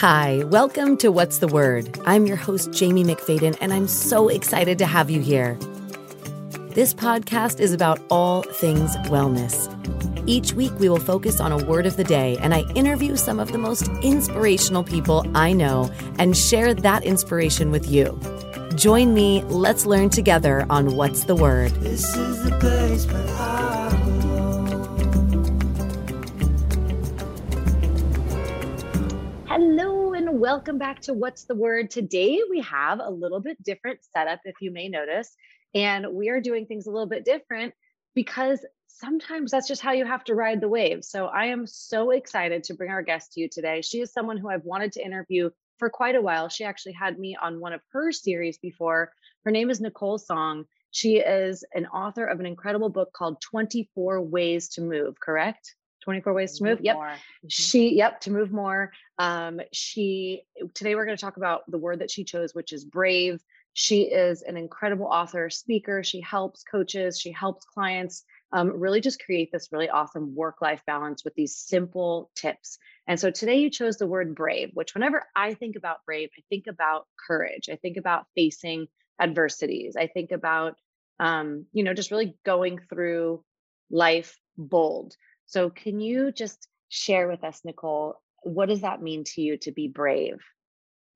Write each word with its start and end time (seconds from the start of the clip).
Hi, 0.00 0.44
welcome 0.44 0.96
to 0.96 1.12
What's 1.12 1.40
the 1.40 1.46
Word? 1.46 2.00
I'm 2.06 2.24
your 2.24 2.38
host, 2.38 2.72
Jamie 2.72 3.04
McFadden, 3.04 3.58
and 3.60 3.70
I'm 3.70 3.86
so 3.86 4.28
excited 4.28 4.78
to 4.78 4.86
have 4.86 5.10
you 5.10 5.20
here. 5.20 5.58
This 6.70 6.94
podcast 6.94 7.60
is 7.60 7.74
about 7.74 8.00
all 8.08 8.40
things 8.40 8.96
wellness. 9.08 9.68
Each 10.26 10.54
week, 10.54 10.72
we 10.78 10.88
will 10.88 11.00
focus 11.00 11.38
on 11.38 11.52
a 11.52 11.62
word 11.66 11.84
of 11.84 11.98
the 11.98 12.04
day, 12.04 12.38
and 12.40 12.54
I 12.54 12.62
interview 12.72 13.14
some 13.14 13.38
of 13.38 13.52
the 13.52 13.58
most 13.58 13.88
inspirational 14.00 14.84
people 14.84 15.26
I 15.34 15.52
know 15.52 15.92
and 16.18 16.34
share 16.34 16.72
that 16.72 17.04
inspiration 17.04 17.70
with 17.70 17.86
you. 17.86 18.18
Join 18.76 19.12
me, 19.12 19.42
let's 19.48 19.84
learn 19.84 20.08
together 20.08 20.64
on 20.70 20.96
What's 20.96 21.24
the 21.24 21.34
Word. 21.34 21.72
This 21.72 22.16
is 22.16 22.42
the 22.44 22.56
place 22.58 23.04
where 23.06 23.36
I 23.36 23.70
Hello 29.50 29.99
welcome 30.32 30.78
back 30.78 31.00
to 31.00 31.12
What's 31.12 31.44
the 31.44 31.56
Word. 31.56 31.90
Today 31.90 32.40
we 32.48 32.60
have 32.60 33.00
a 33.00 33.10
little 33.10 33.40
bit 33.40 33.60
different 33.64 33.98
setup, 34.12 34.38
if 34.44 34.54
you 34.60 34.70
may 34.70 34.88
notice, 34.88 35.34
and 35.74 36.06
we 36.12 36.28
are 36.28 36.40
doing 36.40 36.66
things 36.66 36.86
a 36.86 36.90
little 36.92 37.08
bit 37.08 37.24
different 37.24 37.74
because 38.14 38.64
sometimes 38.86 39.50
that's 39.50 39.66
just 39.66 39.82
how 39.82 39.90
you 39.90 40.04
have 40.06 40.22
to 40.24 40.36
ride 40.36 40.60
the 40.60 40.68
wave. 40.68 41.02
So 41.02 41.26
I 41.26 41.46
am 41.46 41.66
so 41.66 42.10
excited 42.10 42.62
to 42.64 42.74
bring 42.74 42.92
our 42.92 43.02
guest 43.02 43.32
to 43.32 43.40
you 43.40 43.48
today. 43.48 43.82
She 43.82 44.00
is 44.00 44.12
someone 44.12 44.36
who 44.36 44.48
I've 44.48 44.64
wanted 44.64 44.92
to 44.92 45.04
interview 45.04 45.50
for 45.78 45.90
quite 45.90 46.14
a 46.14 46.22
while. 46.22 46.48
She 46.48 46.62
actually 46.62 46.92
had 46.92 47.18
me 47.18 47.36
on 47.42 47.58
one 47.58 47.72
of 47.72 47.80
her 47.92 48.12
series 48.12 48.56
before. 48.58 49.10
Her 49.44 49.50
name 49.50 49.68
is 49.68 49.80
Nicole 49.80 50.20
Tsong. 50.20 50.64
She 50.92 51.16
is 51.16 51.64
an 51.74 51.86
author 51.86 52.24
of 52.24 52.38
an 52.38 52.46
incredible 52.46 52.88
book 52.88 53.12
called 53.12 53.40
24 53.40 54.22
Ways 54.22 54.68
to 54.70 54.80
Move, 54.80 55.18
correct? 55.18 55.74
24 56.02 56.32
ways 56.32 56.58
to 56.58 56.64
move. 56.64 56.80
Yep. 56.82 56.96
more. 56.96 57.12
She, 57.48 57.94
yep, 57.94 58.20
to 58.22 58.30
move 58.30 58.52
more. 58.52 58.92
Um, 59.18 59.60
she, 59.72 60.42
today 60.74 60.94
we're 60.94 61.04
going 61.04 61.16
to 61.16 61.20
talk 61.20 61.36
about 61.36 61.70
the 61.70 61.78
word 61.78 62.00
that 62.00 62.10
she 62.10 62.24
chose, 62.24 62.54
which 62.54 62.72
is 62.72 62.84
brave. 62.84 63.42
She 63.72 64.02
is 64.02 64.42
an 64.42 64.56
incredible 64.56 65.06
author, 65.06 65.48
speaker. 65.50 66.02
She 66.02 66.20
helps 66.20 66.64
coaches, 66.64 67.20
she 67.20 67.30
helps 67.30 67.64
clients 67.64 68.24
um, 68.52 68.80
really 68.80 69.00
just 69.00 69.22
create 69.24 69.52
this 69.52 69.68
really 69.70 69.88
awesome 69.88 70.34
work 70.34 70.60
life 70.60 70.82
balance 70.86 71.24
with 71.24 71.34
these 71.34 71.56
simple 71.56 72.30
tips. 72.34 72.78
And 73.06 73.18
so 73.18 73.30
today 73.30 73.58
you 73.58 73.70
chose 73.70 73.96
the 73.96 74.06
word 74.06 74.34
brave, 74.34 74.70
which 74.74 74.94
whenever 74.94 75.24
I 75.36 75.54
think 75.54 75.76
about 75.76 76.04
brave, 76.04 76.30
I 76.36 76.42
think 76.48 76.66
about 76.66 77.06
courage. 77.28 77.68
I 77.70 77.76
think 77.76 77.96
about 77.96 78.26
facing 78.34 78.88
adversities. 79.20 79.96
I 79.96 80.08
think 80.08 80.32
about, 80.32 80.76
um, 81.20 81.66
you 81.72 81.84
know, 81.84 81.94
just 81.94 82.10
really 82.10 82.36
going 82.44 82.80
through 82.88 83.44
life 83.90 84.36
bold. 84.56 85.14
So, 85.50 85.68
can 85.68 86.00
you 86.00 86.30
just 86.30 86.68
share 86.90 87.26
with 87.26 87.42
us, 87.42 87.60
Nicole, 87.64 88.14
what 88.44 88.68
does 88.68 88.82
that 88.82 89.02
mean 89.02 89.24
to 89.24 89.42
you 89.42 89.56
to 89.58 89.72
be 89.72 89.88
brave? 89.88 90.38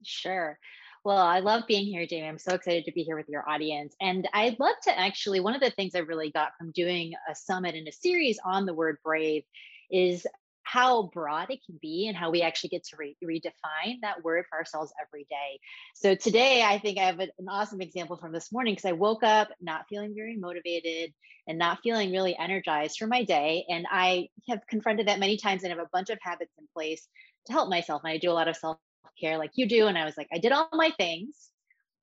Sure. 0.05 0.59
Well, 1.05 1.19
I 1.19 1.39
love 1.39 1.69
being 1.69 1.87
here, 1.87 2.05
Jamie. 2.05 2.27
I'm 2.27 2.39
so 2.39 2.55
excited 2.55 2.85
to 2.87 2.93
be 2.93 3.05
here 3.05 3.17
with 3.17 3.29
your 3.29 3.49
audience. 3.49 3.95
And 4.01 4.29
I'd 4.33 4.59
love 4.59 4.75
to 4.85 4.99
actually, 4.99 5.39
one 5.39 5.55
of 5.55 5.61
the 5.61 5.71
things 5.71 5.95
I 5.95 6.01
really 6.01 6.33
got 6.33 6.51
from 6.59 6.73
doing 6.73 7.13
a 7.31 7.35
summit 7.35 7.77
and 7.77 7.87
a 7.87 7.93
series 7.93 8.41
on 8.45 8.67
the 8.67 8.75
word 8.75 8.97
brave 9.05 9.45
is 9.89 10.27
how 10.65 11.11
broad 11.15 11.51
it 11.51 11.61
can 11.65 11.79
be 11.81 12.09
and 12.09 12.17
how 12.17 12.31
we 12.31 12.43
actually 12.43 12.71
get 12.71 12.85
to 12.85 12.97
re- 12.97 13.17
redefine 13.25 14.01
that 14.03 14.25
word 14.25 14.45
for 14.51 14.59
ourselves 14.59 14.93
every 15.01 15.27
day. 15.31 15.61
So 15.95 16.15
today, 16.15 16.63
I 16.63 16.79
think 16.79 16.99
I 16.99 17.05
have 17.05 17.21
an 17.21 17.31
awesome 17.49 17.81
example 17.81 18.17
from 18.17 18.33
this 18.33 18.51
morning 18.53 18.75
because 18.75 18.89
I 18.89 18.93
woke 18.93 19.23
up 19.23 19.49
not 19.61 19.87
feeling 19.89 20.15
very 20.17 20.37
motivated 20.37 21.13
and 21.47 21.59
not 21.59 21.81
feeling 21.83 22.11
really 22.11 22.37
energized 22.37 22.99
for 22.99 23.07
my 23.07 23.25
day. 23.25 23.67
And 23.69 23.87
I 23.91 24.29
have 24.49 24.61
confronted 24.69 25.09
that 25.09 25.21
many 25.21 25.37
times 25.37 25.63
and 25.63 25.71
have 25.73 25.79
a 25.81 25.89
bunch 25.93 26.11
of 26.11 26.19
habits 26.23 26.53
in 26.59 26.67
place 26.75 27.07
to 27.47 27.53
help 27.53 27.69
myself. 27.69 28.03
And 28.05 28.13
I 28.13 28.19
do 28.19 28.31
a 28.31 28.33
lot 28.33 28.49
of 28.49 28.57
self 28.57 28.79
care 29.21 29.39
like 29.39 29.53
you 29.55 29.69
do. 29.69 29.87
And 29.87 29.99
I 29.99 30.05
was 30.05 30.17
like, 30.17 30.29
I 30.33 30.39
did 30.39 30.53
all 30.53 30.69
my 30.73 30.91
things. 30.97 31.51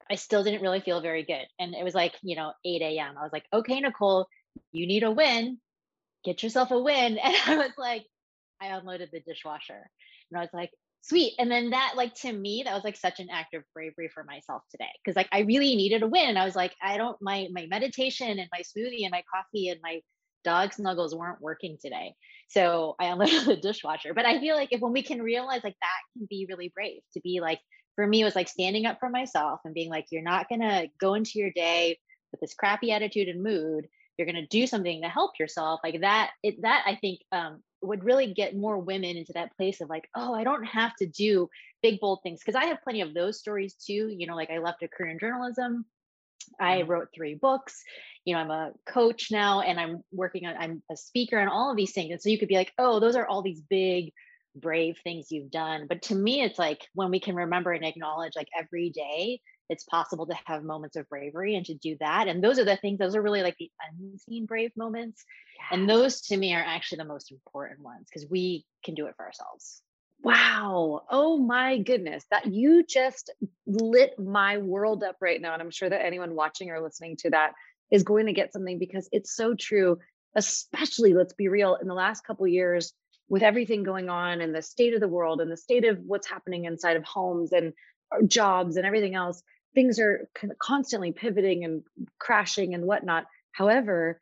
I 0.09 0.15
still 0.15 0.43
didn't 0.43 0.61
really 0.61 0.81
feel 0.81 1.01
very 1.01 1.23
good. 1.23 1.45
And 1.59 1.73
it 1.73 1.83
was 1.83 1.95
like, 1.95 2.13
you 2.21 2.35
know, 2.35 2.53
8 2.65 2.81
a.m. 2.81 3.15
I 3.17 3.23
was 3.23 3.31
like, 3.33 3.45
okay, 3.53 3.79
Nicole, 3.79 4.27
you 4.71 4.85
need 4.85 5.03
a 5.03 5.11
win. 5.11 5.57
Get 6.23 6.43
yourself 6.43 6.71
a 6.71 6.79
win. 6.79 7.17
And 7.23 7.35
I 7.47 7.57
was 7.57 7.71
like, 7.77 8.05
I 8.61 8.67
unloaded 8.67 9.09
the 9.11 9.21
dishwasher. 9.21 9.89
And 10.29 10.37
I 10.37 10.41
was 10.41 10.49
like, 10.53 10.71
sweet. 11.01 11.33
And 11.39 11.49
then 11.49 11.71
that, 11.71 11.93
like, 11.95 12.13
to 12.21 12.31
me, 12.31 12.63
that 12.65 12.73
was 12.73 12.83
like 12.83 12.95
such 12.95 13.19
an 13.19 13.29
act 13.31 13.53
of 13.53 13.63
bravery 13.73 14.09
for 14.13 14.23
myself 14.23 14.61
today. 14.69 14.91
Cause 15.05 15.15
like 15.15 15.29
I 15.31 15.39
really 15.39 15.75
needed 15.75 16.03
a 16.03 16.07
win. 16.07 16.29
And 16.29 16.37
I 16.37 16.45
was 16.45 16.55
like, 16.55 16.75
I 16.81 16.97
don't, 16.97 17.17
my, 17.21 17.47
my 17.51 17.65
meditation 17.67 18.39
and 18.39 18.49
my 18.51 18.61
smoothie 18.61 19.03
and 19.03 19.11
my 19.11 19.23
coffee 19.33 19.69
and 19.69 19.79
my 19.81 20.01
dog 20.43 20.73
snuggles 20.73 21.15
weren't 21.15 21.41
working 21.41 21.77
today. 21.81 22.13
So 22.49 22.95
I 22.99 23.05
unloaded 23.07 23.45
the 23.45 23.55
dishwasher. 23.55 24.13
But 24.13 24.25
I 24.25 24.39
feel 24.39 24.55
like 24.55 24.69
if 24.71 24.81
when 24.81 24.93
we 24.93 25.03
can 25.03 25.21
realize 25.21 25.63
like 25.63 25.77
that 25.81 26.17
can 26.17 26.27
be 26.29 26.45
really 26.49 26.71
brave 26.73 27.01
to 27.13 27.21
be 27.21 27.39
like, 27.41 27.59
for 27.95 28.07
me, 28.07 28.21
it 28.21 28.25
was 28.25 28.35
like 28.35 28.47
standing 28.47 28.85
up 28.85 28.99
for 28.99 29.09
myself 29.09 29.59
and 29.65 29.73
being 29.73 29.89
like, 29.89 30.05
you're 30.11 30.21
not 30.21 30.47
going 30.47 30.61
to 30.61 30.87
go 30.99 31.13
into 31.13 31.39
your 31.39 31.51
day 31.51 31.99
with 32.31 32.39
this 32.39 32.53
crappy 32.53 32.91
attitude 32.91 33.27
and 33.27 33.43
mood. 33.43 33.87
You're 34.21 34.31
going 34.31 34.45
to 34.45 34.59
do 34.59 34.67
something 34.67 35.01
to 35.01 35.09
help 35.09 35.31
yourself. 35.39 35.79
Like 35.83 36.01
that, 36.01 36.31
it, 36.43 36.61
that 36.61 36.83
I 36.85 36.95
think 36.95 37.21
um, 37.31 37.63
would 37.81 38.03
really 38.03 38.33
get 38.33 38.55
more 38.55 38.77
women 38.77 39.17
into 39.17 39.33
that 39.33 39.55
place 39.57 39.81
of 39.81 39.89
like, 39.89 40.07
oh, 40.15 40.33
I 40.33 40.43
don't 40.43 40.63
have 40.63 40.95
to 40.97 41.07
do 41.07 41.49
big, 41.81 41.99
bold 41.99 42.19
things. 42.21 42.43
Cause 42.43 42.55
I 42.55 42.65
have 42.65 42.83
plenty 42.83 43.01
of 43.01 43.13
those 43.13 43.39
stories 43.39 43.73
too. 43.73 44.13
You 44.15 44.27
know, 44.27 44.35
like 44.35 44.51
I 44.51 44.59
left 44.59 44.83
a 44.83 44.87
career 44.87 45.11
in 45.11 45.19
journalism. 45.19 45.85
I 46.59 46.83
wrote 46.83 47.07
three 47.15 47.35
books. 47.35 47.81
You 48.25 48.35
know, 48.35 48.41
I'm 48.41 48.51
a 48.51 48.71
coach 48.85 49.31
now 49.31 49.61
and 49.61 49.79
I'm 49.79 50.03
working 50.11 50.45
on, 50.45 50.55
I'm 50.57 50.83
a 50.91 50.97
speaker 50.97 51.37
and 51.37 51.49
all 51.49 51.71
of 51.71 51.77
these 51.77 51.93
things. 51.93 52.11
And 52.11 52.21
so 52.21 52.29
you 52.29 52.37
could 52.37 52.47
be 52.47 52.55
like, 52.55 52.73
oh, 52.77 52.99
those 52.99 53.15
are 53.15 53.25
all 53.25 53.41
these 53.41 53.61
big, 53.61 54.11
brave 54.55 54.97
things 55.03 55.31
you've 55.31 55.51
done. 55.51 55.85
But 55.87 56.03
to 56.03 56.15
me, 56.15 56.41
it's 56.41 56.59
like 56.59 56.81
when 56.93 57.09
we 57.09 57.19
can 57.19 57.35
remember 57.35 57.71
and 57.71 57.85
acknowledge 57.85 58.33
like 58.35 58.49
every 58.57 58.89
day, 58.89 59.41
it's 59.71 59.85
possible 59.85 60.27
to 60.27 60.35
have 60.45 60.65
moments 60.65 60.97
of 60.97 61.07
bravery 61.07 61.55
and 61.55 61.65
to 61.65 61.73
do 61.73 61.95
that. 62.01 62.27
And 62.27 62.43
those 62.43 62.59
are 62.59 62.65
the 62.65 62.75
things, 62.75 62.99
those 62.99 63.15
are 63.15 63.21
really 63.21 63.41
like 63.41 63.55
the 63.57 63.71
unseen 63.89 64.45
brave 64.45 64.71
moments. 64.75 65.23
And 65.71 65.89
those 65.89 66.19
to 66.23 66.35
me 66.35 66.53
are 66.53 66.63
actually 66.63 66.97
the 66.97 67.05
most 67.05 67.31
important 67.31 67.79
ones 67.79 68.07
because 68.09 68.29
we 68.29 68.65
can 68.83 68.95
do 68.95 69.05
it 69.05 69.15
for 69.15 69.25
ourselves. 69.25 69.81
Wow. 70.21 71.03
Oh 71.09 71.37
my 71.37 71.77
goodness. 71.77 72.25
That 72.31 72.47
you 72.47 72.83
just 72.83 73.31
lit 73.65 74.19
my 74.19 74.57
world 74.57 75.03
up 75.05 75.15
right 75.21 75.41
now. 75.41 75.53
And 75.53 75.61
I'm 75.61 75.71
sure 75.71 75.89
that 75.89 76.05
anyone 76.05 76.35
watching 76.35 76.69
or 76.69 76.81
listening 76.81 77.15
to 77.21 77.29
that 77.29 77.53
is 77.89 78.03
going 78.03 78.25
to 78.25 78.33
get 78.33 78.51
something 78.51 78.77
because 78.77 79.07
it's 79.13 79.33
so 79.33 79.55
true, 79.55 79.99
especially 80.35 81.13
let's 81.13 81.33
be 81.33 81.47
real, 81.47 81.75
in 81.75 81.87
the 81.87 81.93
last 81.93 82.25
couple 82.25 82.45
years 82.45 82.93
with 83.29 83.41
everything 83.41 83.83
going 83.83 84.09
on 84.09 84.41
and 84.41 84.53
the 84.53 84.61
state 84.61 84.93
of 84.93 84.99
the 84.99 85.07
world 85.07 85.39
and 85.39 85.49
the 85.49 85.55
state 85.55 85.85
of 85.85 85.97
what's 86.05 86.27
happening 86.27 86.65
inside 86.65 86.97
of 86.97 87.05
homes 87.05 87.53
and 87.53 87.71
uh, 88.13 88.21
jobs 88.27 88.75
and 88.75 88.85
everything 88.85 89.15
else, 89.15 89.41
things 89.73 89.99
are 89.99 90.27
constantly 90.59 91.11
pivoting 91.11 91.63
and 91.63 91.83
crashing 92.19 92.73
and 92.73 92.85
whatnot. 92.85 93.25
However, 93.51 94.21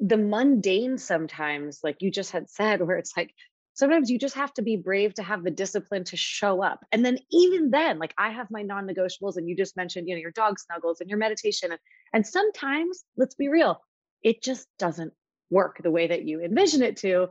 the 0.00 0.16
mundane 0.16 0.98
sometimes, 0.98 1.80
like 1.82 1.96
you 2.00 2.10
just 2.10 2.32
had 2.32 2.50
said, 2.50 2.80
where 2.86 2.98
it's 2.98 3.16
like 3.16 3.34
sometimes 3.74 4.10
you 4.10 4.18
just 4.18 4.34
have 4.34 4.52
to 4.54 4.62
be 4.62 4.76
brave 4.76 5.14
to 5.14 5.22
have 5.22 5.42
the 5.42 5.50
discipline 5.50 6.04
to 6.04 6.16
show 6.16 6.62
up. 6.62 6.84
And 6.92 7.04
then 7.04 7.18
even 7.30 7.70
then, 7.70 7.98
like 7.98 8.14
I 8.18 8.30
have 8.30 8.50
my 8.50 8.62
non-negotiables 8.62 9.36
and 9.36 9.48
you 9.48 9.56
just 9.56 9.76
mentioned, 9.76 10.08
you 10.08 10.14
know, 10.14 10.20
your 10.20 10.32
dog 10.32 10.58
snuggles 10.58 11.00
and 11.00 11.08
your 11.08 11.18
meditation. 11.18 11.70
And, 11.70 11.80
and 12.12 12.26
sometimes, 12.26 13.04
let's 13.16 13.34
be 13.34 13.48
real, 13.48 13.80
it 14.22 14.42
just 14.42 14.66
doesn't 14.78 15.12
work 15.50 15.80
the 15.82 15.90
way 15.90 16.08
that 16.08 16.24
you 16.24 16.40
envision 16.40 16.82
it 16.82 16.98
to. 16.98 17.28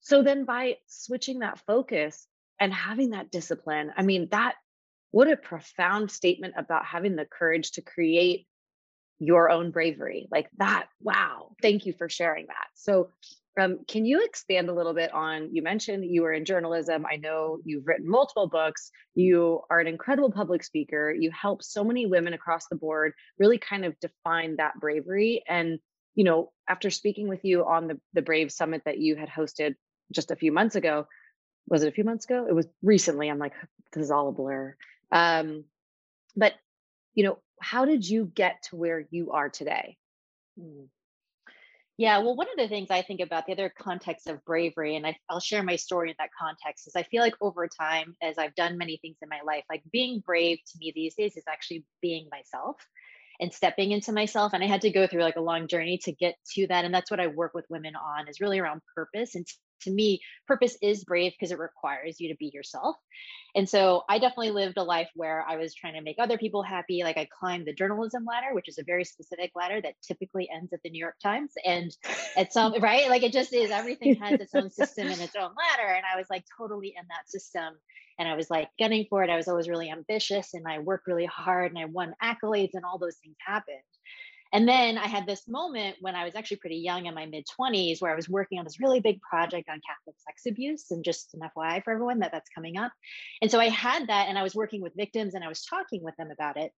So 0.00 0.22
then 0.22 0.44
by 0.44 0.76
switching 0.86 1.40
that 1.40 1.58
focus 1.66 2.26
and 2.60 2.72
having 2.72 3.10
that 3.10 3.30
discipline, 3.30 3.92
I 3.96 4.02
mean, 4.02 4.28
that 4.30 4.54
what 5.16 5.30
a 5.30 5.36
profound 5.38 6.10
statement 6.10 6.52
about 6.58 6.84
having 6.84 7.16
the 7.16 7.24
courage 7.24 7.70
to 7.70 7.80
create 7.80 8.46
your 9.18 9.48
own 9.48 9.70
bravery. 9.70 10.28
Like 10.30 10.50
that. 10.58 10.88
Wow. 11.00 11.52
Thank 11.62 11.86
you 11.86 11.94
for 11.94 12.10
sharing 12.10 12.48
that. 12.48 12.66
So 12.74 13.08
um, 13.58 13.78
can 13.88 14.04
you 14.04 14.22
expand 14.22 14.68
a 14.68 14.74
little 14.74 14.92
bit 14.92 15.14
on? 15.14 15.54
You 15.54 15.62
mentioned 15.62 16.04
you 16.04 16.20
were 16.20 16.34
in 16.34 16.44
journalism. 16.44 17.06
I 17.10 17.16
know 17.16 17.60
you've 17.64 17.86
written 17.86 18.06
multiple 18.06 18.46
books. 18.46 18.90
You 19.14 19.62
are 19.70 19.80
an 19.80 19.86
incredible 19.86 20.30
public 20.30 20.62
speaker. 20.62 21.14
You 21.18 21.30
help 21.30 21.62
so 21.62 21.82
many 21.82 22.04
women 22.04 22.34
across 22.34 22.68
the 22.68 22.76
board 22.76 23.14
really 23.38 23.56
kind 23.56 23.86
of 23.86 23.98
define 24.00 24.56
that 24.56 24.74
bravery. 24.78 25.42
And, 25.48 25.78
you 26.14 26.24
know, 26.24 26.52
after 26.68 26.90
speaking 26.90 27.26
with 27.26 27.42
you 27.42 27.64
on 27.64 27.86
the, 27.86 27.98
the 28.12 28.20
Brave 28.20 28.52
Summit 28.52 28.82
that 28.84 28.98
you 28.98 29.16
had 29.16 29.30
hosted 29.30 29.76
just 30.12 30.30
a 30.30 30.36
few 30.36 30.52
months 30.52 30.76
ago, 30.76 31.06
was 31.68 31.84
it 31.84 31.88
a 31.88 31.92
few 31.92 32.04
months 32.04 32.26
ago? 32.26 32.44
It 32.46 32.54
was 32.54 32.66
recently. 32.82 33.30
I'm 33.30 33.38
like, 33.38 33.54
this 33.94 34.04
is 34.04 34.10
all 34.10 34.28
a 34.28 34.32
blur. 34.32 34.76
Um, 35.12 35.64
but, 36.34 36.54
you 37.14 37.24
know, 37.24 37.38
how 37.60 37.84
did 37.84 38.08
you 38.08 38.30
get 38.34 38.62
to 38.64 38.76
where 38.76 39.06
you 39.10 39.32
are 39.32 39.48
today? 39.48 39.96
Mm. 40.60 40.88
Yeah, 41.98 42.18
well, 42.18 42.36
one 42.36 42.48
of 42.50 42.58
the 42.58 42.68
things 42.68 42.90
I 42.90 43.00
think 43.00 43.20
about 43.20 43.46
the 43.46 43.52
other 43.52 43.72
context 43.78 44.26
of 44.28 44.44
bravery, 44.44 44.96
and 44.96 45.06
I, 45.06 45.16
I'll 45.30 45.40
share 45.40 45.62
my 45.62 45.76
story 45.76 46.10
in 46.10 46.16
that 46.18 46.28
context, 46.38 46.86
is 46.86 46.94
I 46.94 47.04
feel 47.04 47.22
like 47.22 47.34
over 47.40 47.66
time, 47.66 48.14
as 48.22 48.36
I've 48.36 48.54
done 48.54 48.76
many 48.76 48.98
things 48.98 49.16
in 49.22 49.30
my 49.30 49.40
life, 49.46 49.64
like 49.70 49.82
being 49.90 50.20
brave 50.20 50.58
to 50.58 50.78
me 50.78 50.92
these 50.94 51.14
days 51.14 51.38
is 51.38 51.44
actually 51.48 51.86
being 52.02 52.28
myself. 52.30 52.76
And 53.40 53.52
stepping 53.52 53.92
into 53.92 54.12
myself 54.12 54.52
and 54.52 54.62
i 54.62 54.66
had 54.66 54.80
to 54.80 54.90
go 54.90 55.06
through 55.06 55.22
like 55.22 55.36
a 55.36 55.40
long 55.40 55.68
journey 55.68 55.98
to 56.02 56.12
get 56.12 56.34
to 56.54 56.66
that 56.66 56.84
and 56.84 56.94
that's 56.94 57.10
what 57.10 57.20
i 57.20 57.26
work 57.26 57.52
with 57.54 57.64
women 57.68 57.94
on 57.96 58.28
is 58.28 58.40
really 58.40 58.58
around 58.58 58.80
purpose 58.94 59.34
and 59.34 59.46
to 59.82 59.90
me 59.90 60.20
purpose 60.46 60.76
is 60.82 61.04
brave 61.04 61.32
because 61.32 61.52
it 61.52 61.58
requires 61.58 62.16
you 62.20 62.30
to 62.30 62.36
be 62.36 62.50
yourself. 62.52 62.96
And 63.54 63.68
so 63.68 64.02
i 64.08 64.18
definitely 64.18 64.50
lived 64.50 64.76
a 64.76 64.82
life 64.82 65.08
where 65.14 65.44
i 65.48 65.56
was 65.56 65.74
trying 65.74 65.94
to 65.94 66.02
make 66.02 66.16
other 66.18 66.36
people 66.36 66.62
happy 66.62 67.02
like 67.02 67.16
i 67.16 67.26
climbed 67.40 67.66
the 67.66 67.72
journalism 67.72 68.24
ladder 68.24 68.54
which 68.54 68.68
is 68.68 68.78
a 68.78 68.84
very 68.84 69.04
specific 69.04 69.50
ladder 69.54 69.80
that 69.80 69.94
typically 70.06 70.48
ends 70.54 70.72
at 70.72 70.80
the 70.84 70.90
new 70.90 70.98
york 70.98 71.14
times 71.22 71.52
and 71.64 71.96
at 72.36 72.52
some 72.52 72.74
right? 72.82 73.08
Like 73.08 73.22
it 73.22 73.32
just 73.32 73.54
is 73.54 73.70
everything 73.70 74.16
has 74.16 74.40
its 74.40 74.54
own 74.54 74.70
system 74.80 75.06
and 75.08 75.20
its 75.20 75.36
own 75.36 75.50
ladder 75.56 75.92
and 75.94 76.04
i 76.12 76.16
was 76.16 76.26
like 76.28 76.44
totally 76.58 76.88
in 76.88 77.06
that 77.08 77.28
system 77.28 77.74
and 78.18 78.28
I 78.28 78.34
was 78.34 78.50
like 78.50 78.68
gunning 78.78 79.06
for 79.08 79.22
it. 79.22 79.30
I 79.30 79.36
was 79.36 79.48
always 79.48 79.68
really 79.68 79.90
ambitious 79.90 80.54
and 80.54 80.66
I 80.66 80.78
worked 80.78 81.06
really 81.06 81.26
hard 81.26 81.72
and 81.72 81.78
I 81.78 81.84
won 81.84 82.14
accolades 82.22 82.74
and 82.74 82.84
all 82.84 82.98
those 82.98 83.16
things 83.16 83.36
happened. 83.44 83.78
And 84.52 84.68
then 84.68 84.96
I 84.96 85.06
had 85.06 85.26
this 85.26 85.48
moment 85.48 85.96
when 86.00 86.14
I 86.14 86.24
was 86.24 86.34
actually 86.34 86.58
pretty 86.58 86.76
young 86.76 87.06
in 87.06 87.14
my 87.14 87.26
mid 87.26 87.46
20s 87.58 88.00
where 88.00 88.12
I 88.12 88.16
was 88.16 88.28
working 88.28 88.58
on 88.58 88.64
this 88.64 88.80
really 88.80 89.00
big 89.00 89.20
project 89.20 89.68
on 89.68 89.80
Catholic 89.86 90.16
sex 90.18 90.42
abuse. 90.46 90.90
And 90.90 91.04
just 91.04 91.34
an 91.34 91.40
FYI 91.40 91.82
for 91.82 91.92
everyone 91.92 92.20
that 92.20 92.32
that's 92.32 92.48
coming 92.54 92.78
up. 92.78 92.92
And 93.42 93.50
so 93.50 93.58
I 93.58 93.68
had 93.68 94.06
that 94.06 94.28
and 94.28 94.38
I 94.38 94.42
was 94.42 94.54
working 94.54 94.80
with 94.80 94.94
victims 94.96 95.34
and 95.34 95.44
I 95.44 95.48
was 95.48 95.64
talking 95.64 96.02
with 96.02 96.16
them 96.16 96.30
about 96.30 96.56
it. 96.56 96.72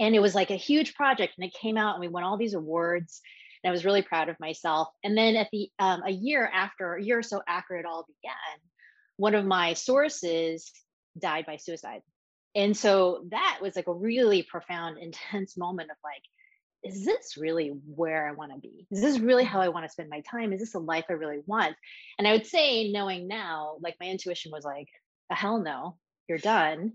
And 0.00 0.14
it 0.14 0.20
was 0.20 0.34
like 0.34 0.50
a 0.50 0.56
huge 0.56 0.94
project 0.94 1.34
and 1.38 1.46
it 1.46 1.54
came 1.54 1.76
out 1.76 1.94
and 1.94 2.00
we 2.00 2.08
won 2.08 2.24
all 2.24 2.36
these 2.36 2.54
awards. 2.54 3.20
And 3.62 3.70
I 3.70 3.72
was 3.72 3.84
really 3.84 4.02
proud 4.02 4.28
of 4.28 4.40
myself. 4.40 4.88
And 5.04 5.16
then 5.16 5.36
at 5.36 5.48
the 5.52 5.68
um, 5.78 6.02
a 6.04 6.10
year 6.10 6.50
after, 6.52 6.94
a 6.94 7.02
year 7.02 7.18
or 7.18 7.22
so 7.22 7.42
after 7.46 7.76
it 7.76 7.86
all 7.86 8.06
began, 8.06 8.60
one 9.16 9.34
of 9.34 9.44
my 9.44 9.74
sources 9.74 10.70
died 11.18 11.46
by 11.46 11.56
suicide. 11.56 12.02
And 12.54 12.76
so 12.76 13.24
that 13.30 13.58
was 13.60 13.76
like 13.76 13.86
a 13.86 13.92
really 13.92 14.42
profound, 14.42 14.98
intense 15.00 15.56
moment 15.56 15.90
of 15.90 15.96
like, 16.02 16.22
is 16.82 17.04
this 17.04 17.36
really 17.36 17.68
where 17.86 18.28
I 18.28 18.32
want 18.32 18.52
to 18.52 18.60
be? 18.60 18.86
Is 18.90 19.00
this 19.00 19.18
really 19.18 19.44
how 19.44 19.60
I 19.60 19.68
want 19.68 19.84
to 19.84 19.90
spend 19.90 20.08
my 20.08 20.20
time? 20.20 20.52
Is 20.52 20.60
this 20.60 20.74
a 20.74 20.78
life 20.78 21.06
I 21.08 21.14
really 21.14 21.40
want? 21.46 21.74
And 22.18 22.28
I 22.28 22.32
would 22.32 22.46
say, 22.46 22.92
knowing 22.92 23.26
now, 23.26 23.76
like 23.80 23.96
my 24.00 24.06
intuition 24.06 24.52
was 24.52 24.64
like, 24.64 24.88
a 25.30 25.34
hell 25.34 25.58
no, 25.58 25.96
you're 26.28 26.38
done. 26.38 26.92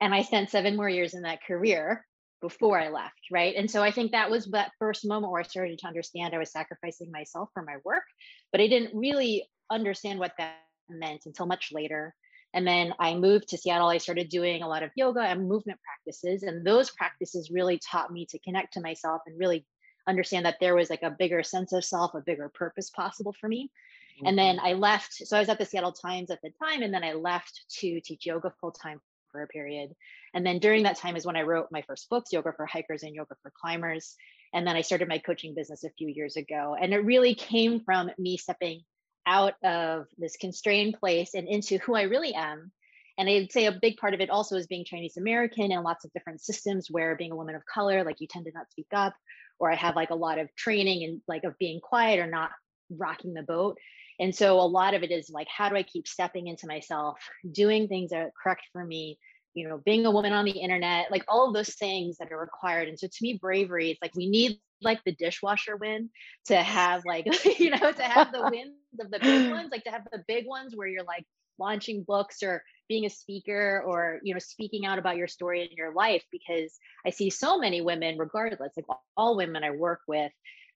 And 0.00 0.14
I 0.14 0.22
spent 0.22 0.50
seven 0.50 0.76
more 0.76 0.88
years 0.88 1.14
in 1.14 1.22
that 1.22 1.44
career 1.46 2.04
before 2.42 2.78
I 2.78 2.90
left, 2.90 3.20
right? 3.32 3.54
And 3.56 3.70
so 3.70 3.82
I 3.82 3.90
think 3.90 4.12
that 4.12 4.30
was 4.30 4.44
that 4.46 4.72
first 4.78 5.06
moment 5.06 5.32
where 5.32 5.40
I 5.40 5.44
started 5.44 5.78
to 5.78 5.86
understand 5.86 6.34
I 6.34 6.38
was 6.38 6.52
sacrificing 6.52 7.10
myself 7.10 7.48
for 7.54 7.62
my 7.62 7.76
work, 7.84 8.04
but 8.52 8.60
I 8.60 8.68
didn't 8.68 8.94
really 8.94 9.48
understand 9.70 10.18
what 10.18 10.32
that 10.36 10.56
meant 10.88 11.26
until 11.26 11.46
much 11.46 11.70
later. 11.72 12.14
And 12.54 12.66
then 12.66 12.94
I 13.00 13.14
moved 13.14 13.48
to 13.48 13.58
Seattle. 13.58 13.88
I 13.88 13.98
started 13.98 14.28
doing 14.28 14.62
a 14.62 14.68
lot 14.68 14.84
of 14.84 14.90
yoga 14.94 15.20
and 15.20 15.48
movement 15.48 15.80
practices. 15.82 16.44
And 16.44 16.64
those 16.64 16.90
practices 16.90 17.50
really 17.50 17.78
taught 17.78 18.12
me 18.12 18.26
to 18.26 18.38
connect 18.38 18.74
to 18.74 18.80
myself 18.80 19.22
and 19.26 19.38
really 19.38 19.66
understand 20.06 20.46
that 20.46 20.58
there 20.60 20.76
was 20.76 20.88
like 20.88 21.02
a 21.02 21.10
bigger 21.10 21.42
sense 21.42 21.72
of 21.72 21.84
self, 21.84 22.14
a 22.14 22.20
bigger 22.20 22.50
purpose 22.54 22.90
possible 22.90 23.34
for 23.40 23.48
me. 23.48 23.70
Mm-hmm. 24.18 24.26
And 24.26 24.38
then 24.38 24.56
mm-hmm. 24.56 24.66
I 24.66 24.72
left. 24.74 25.14
So 25.14 25.36
I 25.36 25.40
was 25.40 25.48
at 25.48 25.58
the 25.58 25.66
Seattle 25.66 25.92
Times 25.92 26.30
at 26.30 26.40
the 26.42 26.52
time. 26.62 26.82
And 26.82 26.94
then 26.94 27.02
I 27.02 27.14
left 27.14 27.64
to 27.80 28.00
teach 28.00 28.24
yoga 28.24 28.52
full 28.60 28.70
time 28.70 29.00
for 29.32 29.42
a 29.42 29.48
period. 29.48 29.90
And 30.32 30.46
then 30.46 30.60
during 30.60 30.84
that 30.84 30.96
time 30.96 31.16
is 31.16 31.26
when 31.26 31.36
I 31.36 31.42
wrote 31.42 31.66
my 31.72 31.82
first 31.82 32.08
books, 32.08 32.32
Yoga 32.32 32.52
for 32.56 32.66
Hikers 32.66 33.02
and 33.02 33.14
Yoga 33.14 33.34
for 33.42 33.52
Climbers. 33.60 34.14
And 34.52 34.64
then 34.64 34.76
I 34.76 34.82
started 34.82 35.08
my 35.08 35.18
coaching 35.18 35.54
business 35.56 35.82
a 35.82 35.90
few 35.98 36.08
years 36.08 36.36
ago. 36.36 36.76
And 36.80 36.94
it 36.94 37.04
really 37.04 37.34
came 37.34 37.80
from 37.80 38.10
me 38.16 38.36
stepping 38.36 38.82
out 39.26 39.54
of 39.64 40.06
this 40.18 40.36
constrained 40.36 40.98
place 40.98 41.34
and 41.34 41.48
into 41.48 41.78
who 41.78 41.94
I 41.94 42.02
really 42.02 42.34
am. 42.34 42.72
And 43.16 43.28
I'd 43.28 43.52
say 43.52 43.66
a 43.66 43.72
big 43.72 43.96
part 43.96 44.14
of 44.14 44.20
it 44.20 44.30
also 44.30 44.56
is 44.56 44.66
being 44.66 44.84
Chinese 44.84 45.16
American 45.16 45.70
and 45.70 45.84
lots 45.84 46.04
of 46.04 46.12
different 46.12 46.40
systems 46.40 46.88
where 46.90 47.16
being 47.16 47.32
a 47.32 47.36
woman 47.36 47.54
of 47.54 47.64
color, 47.64 48.02
like 48.02 48.20
you 48.20 48.26
tend 48.26 48.46
to 48.46 48.52
not 48.52 48.70
speak 48.70 48.88
up, 48.92 49.14
or 49.58 49.70
I 49.70 49.76
have 49.76 49.96
like 49.96 50.10
a 50.10 50.16
lot 50.16 50.38
of 50.38 50.54
training 50.56 51.04
and 51.04 51.20
like 51.28 51.44
of 51.44 51.56
being 51.58 51.80
quiet 51.80 52.18
or 52.18 52.26
not 52.26 52.50
rocking 52.90 53.34
the 53.34 53.42
boat. 53.42 53.78
And 54.18 54.34
so 54.34 54.60
a 54.60 54.62
lot 54.62 54.94
of 54.94 55.02
it 55.02 55.10
is 55.10 55.30
like, 55.30 55.48
how 55.48 55.68
do 55.68 55.76
I 55.76 55.82
keep 55.82 56.06
stepping 56.06 56.46
into 56.46 56.66
myself, 56.66 57.18
doing 57.50 57.88
things 57.88 58.10
that 58.10 58.18
are 58.18 58.32
correct 58.40 58.62
for 58.72 58.84
me, 58.84 59.18
you 59.54 59.68
know, 59.68 59.80
being 59.84 60.06
a 60.06 60.10
woman 60.10 60.32
on 60.32 60.44
the 60.44 60.52
internet, 60.52 61.10
like 61.10 61.24
all 61.28 61.48
of 61.48 61.54
those 61.54 61.74
things 61.74 62.18
that 62.18 62.32
are 62.32 62.38
required. 62.38 62.88
And 62.88 62.98
so 62.98 63.06
to 63.06 63.22
me, 63.22 63.38
bravery, 63.40 63.92
it's 63.92 64.02
like 64.02 64.14
we 64.14 64.28
need 64.28 64.58
like 64.84 65.02
the 65.04 65.12
dishwasher 65.12 65.76
win 65.76 66.10
to 66.46 66.56
have 66.56 67.02
like, 67.06 67.26
you 67.58 67.70
know, 67.70 67.92
to 67.92 68.02
have 68.02 68.32
the 68.32 68.42
wins 68.50 68.76
of 69.00 69.10
the 69.10 69.18
big 69.18 69.50
ones, 69.50 69.70
like 69.70 69.84
to 69.84 69.90
have 69.90 70.06
the 70.12 70.24
big 70.26 70.46
ones 70.46 70.74
where 70.74 70.86
you're 70.86 71.04
like 71.04 71.24
launching 71.58 72.02
books 72.02 72.42
or 72.42 72.62
being 72.88 73.06
a 73.06 73.10
speaker 73.10 73.82
or, 73.86 74.20
you 74.22 74.34
know, 74.34 74.40
speaking 74.40 74.84
out 74.86 74.98
about 74.98 75.16
your 75.16 75.28
story 75.28 75.62
in 75.62 75.76
your 75.76 75.92
life. 75.92 76.22
Because 76.30 76.78
I 77.06 77.10
see 77.10 77.30
so 77.30 77.58
many 77.58 77.80
women, 77.80 78.18
regardless, 78.18 78.72
like 78.76 78.86
all 79.16 79.36
women 79.36 79.64
I 79.64 79.70
work 79.70 80.00
with, 80.06 80.32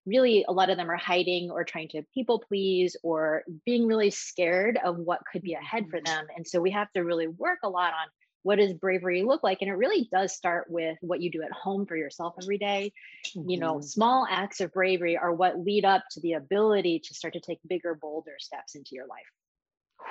really 0.07 0.45
a 0.49 0.53
lot 0.53 0.71
of 0.71 0.77
them 0.77 0.91
are 0.91 0.97
hiding 0.97 1.51
or 1.51 1.65
trying 1.65 1.89
to 1.89 2.03
people 2.15 2.43
please 2.49 2.97
or 3.03 3.43
being 3.67 3.87
really 3.87 4.11
scared 4.11 4.79
of 4.83 4.97
what 4.97 5.21
could 5.31 5.43
be 5.43 5.55
ahead 5.55 5.85
for 5.91 5.99
mm-hmm. 5.99 6.05
them. 6.05 6.27
And 6.37 6.47
so 6.47 6.61
we 6.61 6.71
have 6.71 6.91
to 6.93 7.05
really 7.05 7.29
work 7.29 7.59
a 7.63 7.69
lot 7.69 7.93
on 7.93 8.09
what 8.43 8.57
does 8.57 8.73
bravery 8.73 9.23
look 9.23 9.43
like 9.43 9.59
and 9.61 9.71
it 9.71 9.75
really 9.75 10.09
does 10.11 10.35
start 10.35 10.67
with 10.71 10.97
what 11.01 11.21
you 11.21 11.31
do 11.31 11.43
at 11.43 11.53
home 11.53 11.87
for 11.87 11.97
yourself 11.97 12.35
every 12.43 12.59
day. 12.59 12.93
Mm-hmm. 13.37 13.51
you 13.51 13.59
know 13.59 13.81
small 13.81 14.27
acts 14.31 14.61
of 14.61 14.73
bravery 14.73 15.17
are 15.17 15.33
what 15.33 15.59
lead 15.59 15.85
up 15.85 16.05
to 16.13 16.21
the 16.21 16.35
ability 16.35 17.01
to 17.05 17.15
start 17.15 17.35
to 17.35 17.41
take 17.41 17.59
bigger 17.69 17.95
bolder 17.95 18.37
steps 18.39 18.75
into 18.75 18.91
your 18.93 19.07
life 19.07 19.27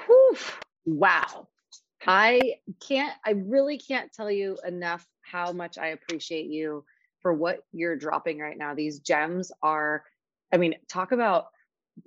Whew. 0.05 0.37
wow 0.85 1.47
i 2.05 2.55
can't 2.85 3.13
i 3.25 3.31
really 3.31 3.79
can't 3.79 4.11
tell 4.11 4.29
you 4.29 4.57
enough 4.65 5.05
how 5.21 5.51
much 5.51 5.77
i 5.77 5.87
appreciate 5.87 6.47
you 6.47 6.83
for 7.21 7.33
what 7.33 7.59
you're 7.71 7.95
dropping 7.95 8.39
right 8.39 8.57
now 8.57 8.75
these 8.75 8.99
gems 8.99 9.51
are 9.63 10.03
i 10.53 10.57
mean 10.57 10.75
talk 10.89 11.11
about 11.11 11.47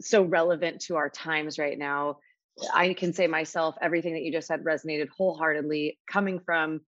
so 0.00 0.22
relevant 0.22 0.82
to 0.82 0.96
our 0.96 1.08
times 1.08 1.58
right 1.58 1.78
now 1.78 2.19
I 2.73 2.94
can 2.94 3.12
say 3.12 3.26
myself, 3.26 3.76
everything 3.81 4.14
that 4.14 4.23
you 4.23 4.32
just 4.32 4.49
said 4.49 4.64
resonated 4.64 5.08
wholeheartedly 5.17 5.99
coming 6.11 6.41
from 6.41 6.81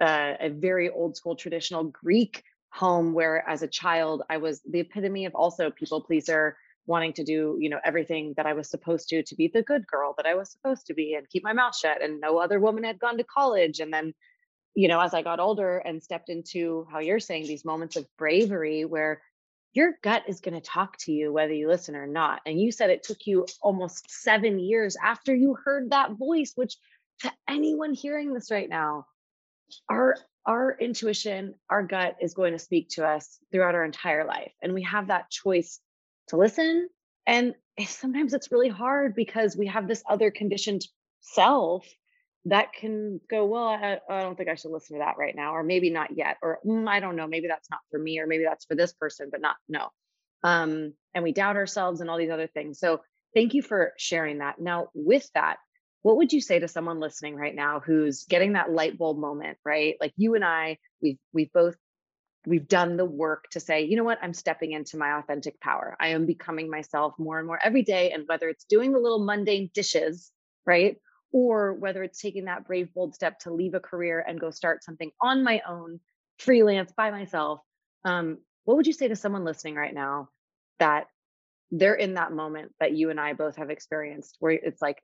uh, 0.00 0.34
a 0.40 0.48
very 0.50 0.90
old 0.90 1.16
school 1.16 1.36
traditional 1.36 1.84
Greek 1.84 2.42
home 2.70 3.14
where 3.14 3.48
as 3.48 3.62
a 3.62 3.68
child 3.68 4.22
I 4.28 4.38
was 4.38 4.60
the 4.68 4.80
epitome 4.80 5.26
of 5.26 5.34
also 5.34 5.70
people 5.70 6.00
pleaser 6.00 6.56
wanting 6.86 7.12
to 7.14 7.24
do 7.24 7.56
you 7.60 7.70
know 7.70 7.78
everything 7.84 8.34
that 8.36 8.46
I 8.46 8.52
was 8.52 8.68
supposed 8.68 9.08
to 9.10 9.22
to 9.22 9.34
be 9.36 9.48
the 9.48 9.62
good 9.62 9.86
girl 9.86 10.14
that 10.16 10.26
I 10.26 10.34
was 10.34 10.50
supposed 10.50 10.86
to 10.88 10.94
be 10.94 11.14
and 11.14 11.28
keep 11.30 11.44
my 11.44 11.52
mouth 11.52 11.76
shut 11.76 12.02
and 12.02 12.20
no 12.20 12.38
other 12.38 12.58
woman 12.58 12.84
had 12.84 12.98
gone 12.98 13.16
to 13.18 13.24
college. 13.24 13.78
And 13.78 13.92
then 13.92 14.12
you 14.74 14.88
know 14.88 15.00
as 15.00 15.14
I 15.14 15.22
got 15.22 15.38
older 15.38 15.78
and 15.78 16.02
stepped 16.02 16.28
into 16.28 16.86
how 16.90 16.98
you're 16.98 17.20
saying 17.20 17.46
these 17.46 17.64
moments 17.64 17.96
of 17.96 18.06
bravery 18.18 18.84
where 18.84 19.22
your 19.74 19.94
gut 20.02 20.22
is 20.28 20.40
going 20.40 20.54
to 20.54 20.60
talk 20.60 20.96
to 20.98 21.12
you 21.12 21.32
whether 21.32 21.52
you 21.52 21.68
listen 21.68 21.96
or 21.96 22.06
not. 22.06 22.40
And 22.46 22.60
you 22.60 22.72
said 22.72 22.90
it 22.90 23.02
took 23.02 23.26
you 23.26 23.46
almost 23.60 24.10
seven 24.10 24.58
years 24.58 24.96
after 25.02 25.34
you 25.34 25.56
heard 25.62 25.90
that 25.90 26.12
voice, 26.12 26.52
which 26.54 26.76
to 27.20 27.32
anyone 27.48 27.92
hearing 27.92 28.32
this 28.32 28.50
right 28.50 28.68
now, 28.68 29.06
our 29.90 30.16
our 30.46 30.76
intuition, 30.78 31.54
our 31.70 31.82
gut 31.82 32.16
is 32.20 32.34
going 32.34 32.52
to 32.52 32.58
speak 32.58 32.90
to 32.90 33.06
us 33.06 33.38
throughout 33.50 33.74
our 33.74 33.84
entire 33.84 34.26
life. 34.26 34.52
And 34.62 34.74
we 34.74 34.82
have 34.82 35.08
that 35.08 35.30
choice 35.30 35.80
to 36.28 36.36
listen. 36.36 36.88
And 37.26 37.54
sometimes 37.86 38.34
it's 38.34 38.52
really 38.52 38.68
hard 38.68 39.14
because 39.14 39.56
we 39.56 39.66
have 39.68 39.88
this 39.88 40.02
other 40.08 40.30
conditioned 40.30 40.82
self 41.20 41.86
that 42.46 42.72
can 42.72 43.20
go 43.30 43.46
well 43.46 43.68
I, 43.68 44.00
I, 44.08 44.20
don't 44.20 44.36
think 44.36 44.50
i 44.50 44.54
should 44.54 44.70
listen 44.70 44.96
to 44.96 45.04
that 45.04 45.16
right 45.18 45.34
now 45.34 45.54
or 45.54 45.62
maybe 45.62 45.90
not 45.90 46.16
yet 46.16 46.36
or 46.42 46.58
mm, 46.64 46.86
i 46.88 47.00
don't 47.00 47.16
know 47.16 47.26
maybe 47.26 47.48
that's 47.48 47.70
not 47.70 47.80
for 47.90 47.98
me 47.98 48.18
or 48.20 48.26
maybe 48.26 48.44
that's 48.44 48.66
for 48.66 48.74
this 48.74 48.92
person 48.92 49.28
but 49.30 49.40
not 49.40 49.56
no. 49.68 49.88
Um, 50.42 50.92
and 51.14 51.24
we 51.24 51.32
doubt 51.32 51.56
ourselves 51.56 52.00
and 52.00 52.10
all 52.10 52.18
these 52.18 52.30
other 52.30 52.46
things. 52.46 52.78
So 52.78 53.00
thank 53.34 53.54
you 53.54 53.62
for 53.62 53.94
sharing 53.96 54.38
that. 54.38 54.60
Now 54.60 54.88
with 54.94 55.28
that 55.34 55.56
what 56.02 56.18
would 56.18 56.34
you 56.34 56.42
say 56.42 56.58
to 56.58 56.68
someone 56.68 57.00
listening 57.00 57.34
right 57.34 57.54
now 57.54 57.80
who's 57.80 58.24
getting 58.24 58.52
that 58.52 58.70
light 58.70 58.98
bulb 58.98 59.16
moment 59.18 59.56
right? 59.64 59.96
Like 60.00 60.12
you 60.16 60.34
and 60.34 60.44
i 60.44 60.76
we've 61.00 61.18
we've 61.32 61.52
both 61.52 61.76
we've 62.46 62.68
done 62.68 62.98
the 62.98 63.06
work 63.06 63.46
to 63.52 63.60
say 63.60 63.84
you 63.84 63.96
know 63.96 64.04
what? 64.04 64.18
I'm 64.22 64.34
stepping 64.34 64.72
into 64.72 64.98
my 64.98 65.18
authentic 65.18 65.58
power. 65.60 65.96
I 65.98 66.08
am 66.08 66.26
becoming 66.26 66.70
myself 66.70 67.14
more 67.18 67.38
and 67.38 67.46
more 67.46 67.58
every 67.62 67.82
day 67.82 68.10
and 68.10 68.24
whether 68.28 68.48
it's 68.50 68.64
doing 68.64 68.92
the 68.92 68.98
little 68.98 69.24
mundane 69.24 69.70
dishes 69.72 70.30
right 70.66 70.98
or 71.34 71.74
whether 71.74 72.04
it's 72.04 72.20
taking 72.20 72.44
that 72.44 72.64
brave, 72.64 72.94
bold 72.94 73.12
step 73.12 73.40
to 73.40 73.52
leave 73.52 73.74
a 73.74 73.80
career 73.80 74.24
and 74.24 74.38
go 74.38 74.52
start 74.52 74.84
something 74.84 75.10
on 75.20 75.42
my 75.42 75.60
own, 75.68 75.98
freelance 76.38 76.92
by 76.96 77.10
myself. 77.10 77.58
Um, 78.04 78.38
what 78.62 78.76
would 78.76 78.86
you 78.86 78.92
say 78.92 79.08
to 79.08 79.16
someone 79.16 79.44
listening 79.44 79.74
right 79.74 79.92
now 79.92 80.28
that 80.78 81.08
they're 81.72 81.96
in 81.96 82.14
that 82.14 82.32
moment 82.32 82.72
that 82.78 82.92
you 82.92 83.10
and 83.10 83.18
I 83.18 83.32
both 83.32 83.56
have 83.56 83.68
experienced 83.68 84.36
where 84.38 84.52
it's 84.52 84.80
like 84.80 85.02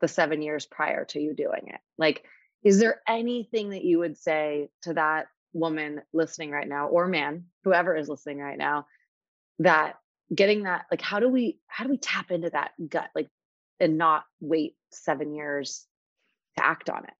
the 0.00 0.08
seven 0.08 0.42
years 0.42 0.66
prior 0.66 1.04
to 1.06 1.20
you 1.20 1.32
doing 1.32 1.68
it? 1.68 1.80
Like, 1.96 2.24
is 2.64 2.80
there 2.80 3.00
anything 3.06 3.70
that 3.70 3.84
you 3.84 4.00
would 4.00 4.18
say 4.18 4.68
to 4.82 4.94
that 4.94 5.26
woman 5.52 6.02
listening 6.12 6.50
right 6.50 6.68
now 6.68 6.88
or 6.88 7.06
man, 7.06 7.44
whoever 7.62 7.94
is 7.94 8.08
listening 8.08 8.38
right 8.38 8.58
now, 8.58 8.86
that 9.60 9.94
getting 10.34 10.64
that, 10.64 10.86
like, 10.90 11.02
how 11.02 11.20
do 11.20 11.28
we, 11.28 11.60
how 11.68 11.84
do 11.84 11.90
we 11.90 11.98
tap 11.98 12.32
into 12.32 12.50
that 12.50 12.72
gut? 12.88 13.10
Like, 13.14 13.28
and 13.82 13.98
not 13.98 14.24
wait 14.40 14.74
seven 14.90 15.34
years 15.34 15.86
to 16.56 16.64
act 16.64 16.88
on 16.88 17.04
it? 17.04 17.14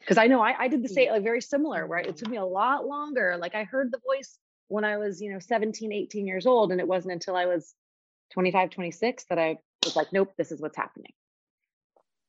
because 0.00 0.18
I 0.18 0.26
know 0.26 0.40
I, 0.40 0.54
I 0.58 0.68
did 0.68 0.82
the 0.82 0.88
mm-hmm. 0.88 0.94
same, 0.94 1.12
like 1.12 1.22
very 1.22 1.40
similar, 1.40 1.86
where 1.86 1.98
it 1.98 2.08
mm-hmm. 2.08 2.16
took 2.16 2.28
me 2.28 2.38
a 2.38 2.44
lot 2.44 2.86
longer. 2.86 3.36
Like 3.38 3.54
I 3.54 3.64
heard 3.64 3.92
the 3.92 4.00
voice 4.04 4.38
when 4.68 4.84
I 4.84 4.96
was, 4.96 5.20
you 5.20 5.32
know, 5.32 5.38
17, 5.38 5.92
18 5.92 6.26
years 6.26 6.46
old. 6.46 6.72
And 6.72 6.80
it 6.80 6.88
wasn't 6.88 7.12
until 7.12 7.36
I 7.36 7.46
was 7.46 7.74
25, 8.32 8.70
26 8.70 9.24
that 9.28 9.38
I 9.38 9.58
was 9.84 9.96
like, 9.96 10.12
nope, 10.12 10.32
this 10.36 10.52
is 10.52 10.60
what's 10.60 10.76
happening. 10.76 11.12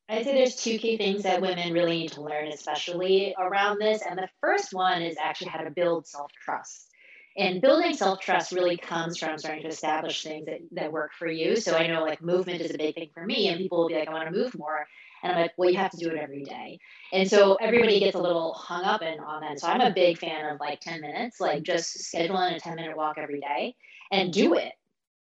I'd 0.10 0.26
say 0.26 0.34
there's 0.34 0.58
two 0.58 0.78
key 0.78 0.98
things 0.98 1.24
that 1.24 1.42
women 1.42 1.72
really 1.72 2.00
need 2.00 2.12
to 2.14 2.22
learn, 2.22 2.50
especially 2.50 3.34
around 3.40 3.80
this. 3.80 4.02
And 4.06 4.18
the 4.18 4.28
first 4.42 4.74
one 4.74 5.02
is 5.02 5.16
actually 5.18 5.52
how 5.52 5.62
to 5.62 5.72
build 5.72 6.06
self 6.06 6.32
trust. 6.44 6.90
And 7.38 7.62
building 7.62 7.94
self 7.94 8.20
trust 8.20 8.52
really 8.52 8.78
comes 8.78 9.18
from 9.18 9.38
starting 9.38 9.64
to 9.64 9.70
establish 9.70 10.24
things 10.24 10.46
that, 10.48 10.60
that 10.72 10.92
work 10.92 11.12
for 11.18 11.28
you. 11.28 11.56
So 11.56 11.76
I 11.76 11.88
know 11.88 12.02
like 12.04 12.22
movement 12.22 12.62
is 12.62 12.72
a 12.72 12.78
big 12.78 12.96
thing 12.96 13.10
for 13.14 13.26
me, 13.26 13.48
and 13.48 13.58
people 13.58 13.80
will 13.80 13.88
be 13.88 13.96
like, 13.96 14.10
I 14.10 14.14
want 14.14 14.32
to 14.32 14.38
move 14.38 14.58
more. 14.58 14.86
And 15.24 15.32
I'm 15.32 15.40
like, 15.40 15.52
well, 15.56 15.70
you 15.70 15.78
have 15.78 15.92
to 15.92 15.98
do 15.98 16.10
it 16.10 16.18
every 16.18 16.44
day. 16.44 16.80
And 17.14 17.30
so 17.30 17.56
everybody 17.56 18.00
gets 18.00 18.16
a 18.16 18.22
little 18.22 18.54
hung 18.54 18.84
up 18.84 19.02
in, 19.02 19.20
on 19.20 19.42
that. 19.42 19.60
So 19.60 19.68
I'm 19.68 19.82
a 19.82 19.94
big 19.94 20.18
fan 20.18 20.46
of 20.46 20.60
like 20.60 20.82
10 20.82 21.02
minutes, 21.02 21.40
like 21.40 21.64
just 21.64 21.98
scheduling 21.98 22.56
a 22.56 22.60
10 22.60 22.76
minute 22.76 22.98
walk 22.98 23.18
every 23.18 23.40
day 23.40 23.76
and 24.12 24.34
do 24.34 24.56
it. 24.56 24.74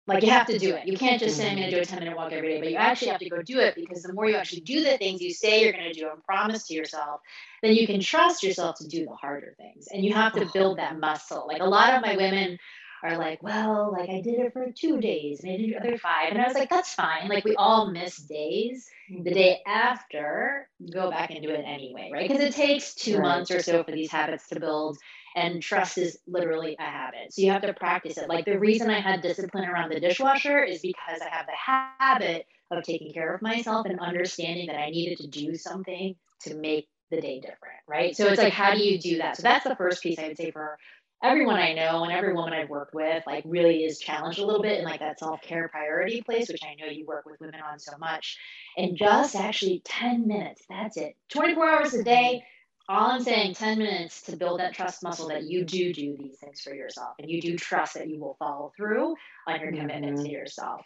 Like 0.07 0.25
you 0.25 0.31
have 0.31 0.47
to 0.49 0.59
do 0.59 0.75
it. 0.75 0.87
You 0.87 0.97
can't 0.97 1.21
just 1.21 1.37
say 1.37 1.49
I'm 1.49 1.57
going 1.57 1.71
to 1.71 1.77
do 1.77 1.81
a 1.81 1.85
10 1.85 2.01
minute 2.01 2.17
walk 2.17 2.33
every 2.33 2.49
day, 2.49 2.61
but 2.61 2.71
you 2.71 2.77
actually 2.77 3.09
have 3.09 3.21
to 3.21 3.29
go 3.29 3.41
do 3.41 3.61
it 3.61 3.77
because 3.77 4.03
the 4.03 4.13
more 4.13 4.29
you 4.29 4.35
actually 4.35 4.63
do 4.63 4.83
the 4.83 4.99
things 4.99 5.21
you 5.21 5.33
say 5.33 5.63
you're 5.63 5.73
going 5.73 5.93
to 5.93 5.99
do 5.99 6.09
and 6.11 6.23
promise 6.25 6.67
to 6.67 6.75
yourself, 6.75 7.21
then 7.63 7.75
you 7.75 7.87
can 7.87 8.01
trust 8.01 8.43
yourself 8.43 8.77
to 8.79 8.89
do 8.89 9.05
the 9.05 9.15
harder 9.15 9.55
things. 9.57 9.87
And 9.93 10.05
you 10.05 10.13
have 10.13 10.33
to 10.33 10.47
build 10.53 10.79
that 10.79 10.99
muscle. 10.99 11.47
Like 11.47 11.61
a 11.61 11.67
lot 11.67 11.95
of 11.95 12.03
my 12.03 12.17
women 12.17 12.59
are 13.05 13.17
like, 13.17 13.43
well, 13.43 13.93
like 13.93 14.11
I 14.11 14.21
did 14.21 14.41
it 14.41 14.53
for 14.53 14.73
two 14.73 15.01
days 15.01 15.43
and 15.43 15.53
I 15.53 15.57
did 15.57 15.71
the 15.71 15.77
other 15.77 15.99
five. 15.99 16.31
And 16.31 16.41
I 16.41 16.47
was 16.47 16.55
like, 16.55 16.71
that's 16.71 16.95
fine. 16.95 17.29
Like 17.29 17.45
we 17.45 17.55
all 17.57 17.91
miss 17.91 18.17
days. 18.17 18.89
The 19.09 19.17
mm-hmm. 19.17 19.35
day 19.35 19.61
after, 19.67 20.69
go 20.93 21.11
back 21.11 21.31
and 21.31 21.43
do 21.43 21.51
it 21.51 21.65
anyway, 21.67 22.11
right? 22.13 22.29
Because 22.29 22.43
it 22.43 22.55
takes 22.55 22.95
two 22.95 23.19
right. 23.19 23.23
months 23.23 23.51
or 23.51 23.61
so 23.61 23.83
for 23.85 23.93
these 23.93 24.11
habits 24.11 24.49
to 24.49 24.61
build. 24.61 24.99
And 25.35 25.62
trust 25.62 25.99
is 25.99 26.19
literally 26.27 26.77
a 26.79 26.83
habit. 26.83 27.33
So 27.33 27.43
you 27.43 27.51
have 27.51 27.62
to 27.62 27.73
practice 27.73 28.19
it. 28.19 28.29
Like 28.29 28.45
the 28.45 28.59
reason 28.59 28.91
I 28.91 29.01
had 29.01 29.23
discipline 29.23 29.65
around 29.65 29.91
the 29.91 30.01
dishwasher 30.01 30.62
is 30.62 30.81
because 30.81 31.21
I 31.21 31.29
have 31.35 31.47
the 31.47 31.53
habit 31.99 32.47
of 32.71 32.83
taking 32.85 33.12
care 33.12 33.35
of 33.35 33.43
myself 33.43 33.87
and 33.87 34.01
understanding 34.01 34.67
that 34.67 34.79
I 34.79 34.91
needed 34.91 35.19
to 35.19 35.29
do 35.29 35.57
something 35.57 36.17
to 36.43 36.55
make 36.55 36.89
the 37.11 37.21
day 37.21 37.41
different, 37.41 37.81
right? 37.89 38.17
So 38.17 38.27
it's 38.27 38.39
like, 38.39 38.53
how 38.53 38.75
do 38.75 38.83
you 38.83 38.99
do 38.99 39.19
that? 39.19 39.37
So 39.37 39.43
that's 39.43 39.65
the 39.65 39.77
first 39.77 40.03
piece 40.03 40.19
I 40.19 40.29
would 40.29 40.37
say 40.37 40.51
for 40.51 40.79
everyone 41.23 41.57
I 41.57 41.73
know 41.73 42.03
and 42.03 42.12
every 42.12 42.33
woman 42.33 42.53
I've 42.53 42.69
worked 42.69 42.95
with, 42.95 43.23
like, 43.27 43.45
really 43.47 43.85
is 43.85 43.99
challenged 43.99 44.41
a 44.41 44.47
little 44.47 44.62
bit 44.62 44.81
in 44.81 44.85
like 44.85 45.01
that 45.01 45.19
self 45.19 45.41
care 45.43 45.69
priority 45.69 46.23
place, 46.23 46.49
which 46.49 46.62
I 46.65 46.75
know 46.75 46.91
you 46.91 47.07
work 47.07 47.27
with 47.27 47.41
women 47.41 47.61
on 47.61 47.79
so 47.79 47.93
much. 47.99 48.39
And 48.77 48.97
just 48.97 49.37
actually 49.37 49.83
10 49.85 50.27
minutes, 50.27 50.62
that's 50.69 50.97
it. 50.97 51.15
24 51.31 51.71
hours 51.71 51.95
a 51.95 52.03
day. 52.03 52.45
All 52.89 53.11
I'm 53.11 53.23
saying, 53.23 53.55
10 53.55 53.79
minutes 53.79 54.23
to 54.23 54.37
build 54.37 54.61
that 54.61 54.75
trust 54.75 55.03
muscle 55.03 55.29
that 55.29 55.45
you 55.45 55.65
do 55.65 55.93
do 55.93 56.17
these 56.17 56.37
things 56.39 56.61
for 56.61 56.75
yourself 56.75 57.15
and 57.19 57.31
you 57.31 57.41
do 57.41 57.57
trust 57.57 57.95
that 57.95 58.09
you 58.09 58.19
will 58.19 58.37
follow 58.39 58.73
through 58.77 59.15
on 59.47 59.61
your 59.61 59.71
commitment 59.71 60.17
mm-hmm. 60.17 60.25
to 60.25 60.31
yourself. 60.31 60.85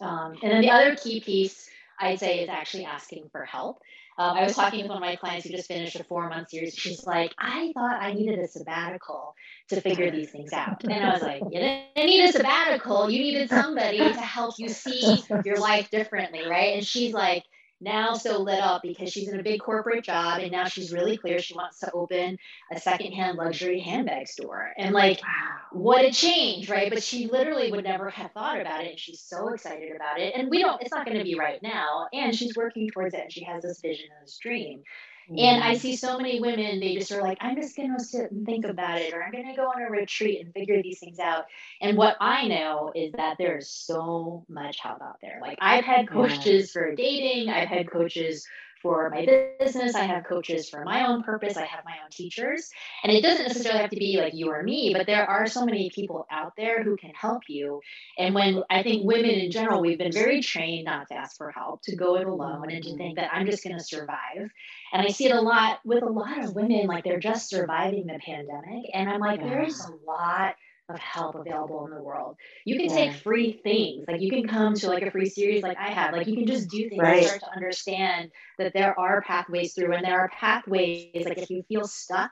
Um, 0.00 0.36
and 0.42 0.52
then 0.52 0.60
the 0.60 0.70
other 0.70 0.94
key 0.96 1.20
piece 1.20 1.68
I'd 2.00 2.18
say 2.18 2.40
is 2.40 2.48
actually 2.48 2.86
asking 2.86 3.28
for 3.30 3.44
help. 3.44 3.78
Um, 4.18 4.36
I 4.36 4.42
was 4.42 4.54
talking 4.54 4.82
with 4.82 4.88
one 4.88 4.98
of 4.98 5.02
my 5.02 5.16
clients 5.16 5.46
who 5.46 5.52
just 5.52 5.68
finished 5.68 5.96
a 5.96 6.04
four 6.04 6.28
month 6.28 6.50
series. 6.50 6.74
She's 6.74 7.06
like, 7.06 7.32
I 7.38 7.72
thought 7.74 8.02
I 8.02 8.12
needed 8.12 8.38
a 8.38 8.48
sabbatical 8.48 9.34
to 9.68 9.80
figure 9.80 10.10
these 10.10 10.30
things 10.30 10.52
out. 10.52 10.84
And 10.84 10.92
I 10.92 11.12
was 11.12 11.22
like, 11.22 11.42
you 11.50 11.58
didn't 11.58 11.86
need 11.96 12.28
a 12.28 12.32
sabbatical. 12.32 13.10
You 13.10 13.20
needed 13.20 13.48
somebody 13.48 13.98
to 13.98 14.20
help 14.20 14.56
you 14.58 14.68
see 14.68 15.22
your 15.44 15.56
life 15.56 15.90
differently, 15.90 16.46
right? 16.46 16.74
And 16.74 16.86
she's 16.86 17.14
like, 17.14 17.44
now 17.80 18.14
so 18.14 18.38
lit 18.38 18.60
up 18.60 18.82
because 18.82 19.10
she's 19.10 19.28
in 19.28 19.40
a 19.40 19.42
big 19.42 19.60
corporate 19.60 20.04
job 20.04 20.40
and 20.40 20.52
now 20.52 20.64
she's 20.64 20.92
really 20.92 21.16
clear 21.16 21.38
she 21.38 21.54
wants 21.54 21.80
to 21.80 21.90
open 21.92 22.38
a 22.72 22.78
secondhand 22.78 23.38
luxury 23.38 23.80
handbag 23.80 24.28
store. 24.28 24.70
And 24.76 24.94
like, 24.94 25.22
wow. 25.22 25.56
what 25.72 26.04
a 26.04 26.12
change, 26.12 26.68
right? 26.68 26.90
But 26.90 27.02
she 27.02 27.26
literally 27.26 27.70
would 27.70 27.84
never 27.84 28.10
have 28.10 28.32
thought 28.32 28.60
about 28.60 28.84
it. 28.84 28.90
And 28.90 28.98
she's 28.98 29.20
so 29.20 29.48
excited 29.48 29.94
about 29.94 30.20
it. 30.20 30.34
And 30.36 30.50
we 30.50 30.60
don't, 30.60 30.80
it's 30.82 30.90
not 30.90 31.06
going 31.06 31.18
to 31.18 31.24
be 31.24 31.36
right 31.36 31.62
now. 31.62 32.08
And 32.12 32.34
she's 32.34 32.56
working 32.56 32.90
towards 32.90 33.14
it. 33.14 33.20
And 33.20 33.32
she 33.32 33.44
has 33.44 33.62
this 33.62 33.80
vision 33.80 34.06
and 34.16 34.26
this 34.26 34.38
dream. 34.38 34.82
And 35.30 35.62
mm-hmm. 35.62 35.70
I 35.70 35.76
see 35.76 35.94
so 35.94 36.16
many 36.16 36.40
women, 36.40 36.80
they 36.80 36.96
just 36.96 37.12
are 37.12 37.22
like, 37.22 37.38
I'm 37.40 37.54
just 37.54 37.76
going 37.76 37.96
to 37.96 38.02
sit 38.02 38.32
and 38.32 38.44
think 38.44 38.64
about 38.64 39.00
it, 39.00 39.14
or 39.14 39.22
I'm 39.22 39.30
going 39.30 39.46
to 39.46 39.54
go 39.54 39.66
on 39.66 39.80
a 39.80 39.88
retreat 39.88 40.44
and 40.44 40.52
figure 40.52 40.82
these 40.82 40.98
things 40.98 41.20
out. 41.20 41.44
And 41.80 41.96
what 41.96 42.16
I 42.20 42.48
know 42.48 42.90
is 42.96 43.12
that 43.12 43.36
there's 43.38 43.68
so 43.68 44.44
much 44.48 44.80
help 44.80 45.00
out 45.00 45.18
there. 45.22 45.38
Like, 45.40 45.58
I've 45.60 45.84
had 45.84 46.08
coaches 46.08 46.72
for 46.72 46.96
dating, 46.96 47.48
I've 47.48 47.68
had 47.68 47.88
coaches 47.88 48.44
for 48.80 49.10
my 49.10 49.26
business. 49.58 49.94
I 49.94 50.04
have 50.04 50.24
coaches 50.24 50.68
for 50.68 50.84
my 50.84 51.06
own 51.06 51.22
purpose. 51.22 51.56
I 51.56 51.64
have 51.64 51.84
my 51.84 51.96
own 52.02 52.10
teachers. 52.10 52.70
And 53.02 53.12
it 53.12 53.22
doesn't 53.22 53.46
necessarily 53.46 53.80
have 53.80 53.90
to 53.90 53.96
be 53.96 54.18
like 54.20 54.34
you 54.34 54.50
or 54.50 54.62
me, 54.62 54.94
but 54.96 55.06
there 55.06 55.28
are 55.28 55.46
so 55.46 55.64
many 55.64 55.90
people 55.90 56.26
out 56.30 56.52
there 56.56 56.82
who 56.82 56.96
can 56.96 57.10
help 57.10 57.42
you. 57.48 57.80
And 58.18 58.34
when 58.34 58.62
I 58.70 58.82
think 58.82 59.04
women 59.04 59.30
in 59.30 59.50
general, 59.50 59.80
we've 59.80 59.98
been 59.98 60.12
very 60.12 60.40
trained 60.40 60.86
not 60.86 61.08
to 61.08 61.14
ask 61.14 61.36
for 61.36 61.50
help, 61.50 61.82
to 61.82 61.96
go 61.96 62.16
it 62.16 62.26
alone 62.26 62.70
and 62.70 62.82
to 62.84 62.96
think 62.96 63.16
that 63.16 63.30
I'm 63.32 63.46
just 63.46 63.64
going 63.64 63.76
to 63.76 63.84
survive. 63.84 64.50
And 64.92 65.02
I 65.02 65.08
see 65.08 65.26
it 65.26 65.34
a 65.34 65.40
lot 65.40 65.80
with 65.84 66.02
a 66.02 66.06
lot 66.06 66.42
of 66.42 66.54
women, 66.54 66.86
like 66.86 67.04
they're 67.04 67.20
just 67.20 67.48
surviving 67.48 68.06
the 68.06 68.18
pandemic. 68.24 68.90
And 68.92 69.08
I'm 69.08 69.20
like, 69.20 69.40
there's 69.40 69.80
a 69.80 69.92
lot 70.06 70.54
of 70.94 71.00
help 71.00 71.34
available 71.34 71.86
in 71.86 71.94
the 71.94 72.02
world. 72.02 72.36
You 72.64 72.78
can 72.78 72.88
take 72.88 73.14
free 73.14 73.60
things. 73.62 74.04
Like 74.08 74.20
you 74.20 74.30
can 74.30 74.48
come 74.48 74.74
to 74.74 74.88
like 74.88 75.02
a 75.02 75.10
free 75.10 75.28
series 75.28 75.62
like 75.62 75.78
I 75.78 75.90
have. 75.90 76.12
Like 76.12 76.26
you 76.26 76.34
can 76.34 76.46
just 76.46 76.68
do 76.68 76.88
things 76.88 77.00
right. 77.00 77.18
and 77.18 77.26
start 77.26 77.40
to 77.42 77.52
understand 77.54 78.30
that 78.58 78.72
there 78.72 78.98
are 78.98 79.22
pathways 79.22 79.74
through 79.74 79.94
and 79.94 80.04
there 80.04 80.18
are 80.18 80.28
pathways 80.28 81.24
like 81.24 81.38
if 81.38 81.50
you 81.50 81.62
feel 81.68 81.86
stuck, 81.86 82.30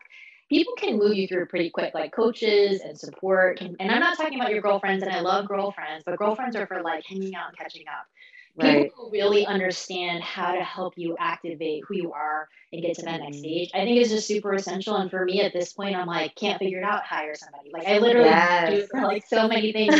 people 0.48 0.74
can 0.76 0.98
move 0.98 1.14
you 1.14 1.28
through 1.28 1.46
pretty 1.46 1.70
quick 1.70 1.94
like 1.94 2.12
coaches 2.12 2.80
and 2.80 2.98
support 2.98 3.58
can, 3.58 3.76
and 3.80 3.90
i'm 3.90 4.00
not 4.00 4.16
talking 4.16 4.40
about 4.40 4.50
your 4.50 4.62
girlfriends 4.62 5.02
and 5.02 5.12
i 5.12 5.20
love 5.20 5.46
girlfriends 5.46 6.02
but 6.04 6.16
girlfriends 6.16 6.56
are 6.56 6.66
for 6.66 6.82
like 6.82 7.04
hanging 7.06 7.34
out 7.34 7.48
and 7.48 7.58
catching 7.58 7.84
up 7.88 8.06
right. 8.64 8.84
people 8.84 9.04
who 9.04 9.10
really 9.10 9.46
understand 9.46 10.22
how 10.22 10.52
to 10.52 10.62
help 10.62 10.94
you 10.96 11.16
activate 11.18 11.84
who 11.86 11.94
you 11.94 12.12
are 12.12 12.48
and 12.72 12.82
get 12.82 12.96
to 12.96 13.02
that 13.02 13.20
next 13.20 13.36
mm-hmm. 13.36 13.44
stage. 13.44 13.70
I 13.74 13.78
think 13.84 14.00
is 14.00 14.10
just 14.10 14.26
super 14.26 14.52
essential. 14.54 14.96
And 14.96 15.10
for 15.10 15.24
me 15.24 15.40
at 15.42 15.52
this 15.52 15.72
point, 15.72 15.96
I'm 15.96 16.06
like, 16.06 16.34
can't 16.34 16.58
figure 16.58 16.78
it 16.78 16.84
out, 16.84 17.04
hire 17.04 17.34
somebody. 17.34 17.70
Like 17.72 17.86
I 17.86 17.98
literally 17.98 18.28
yes. 18.28 18.88
do 18.92 19.00
like 19.02 19.26
so 19.26 19.48
many 19.48 19.72
things. 19.72 19.94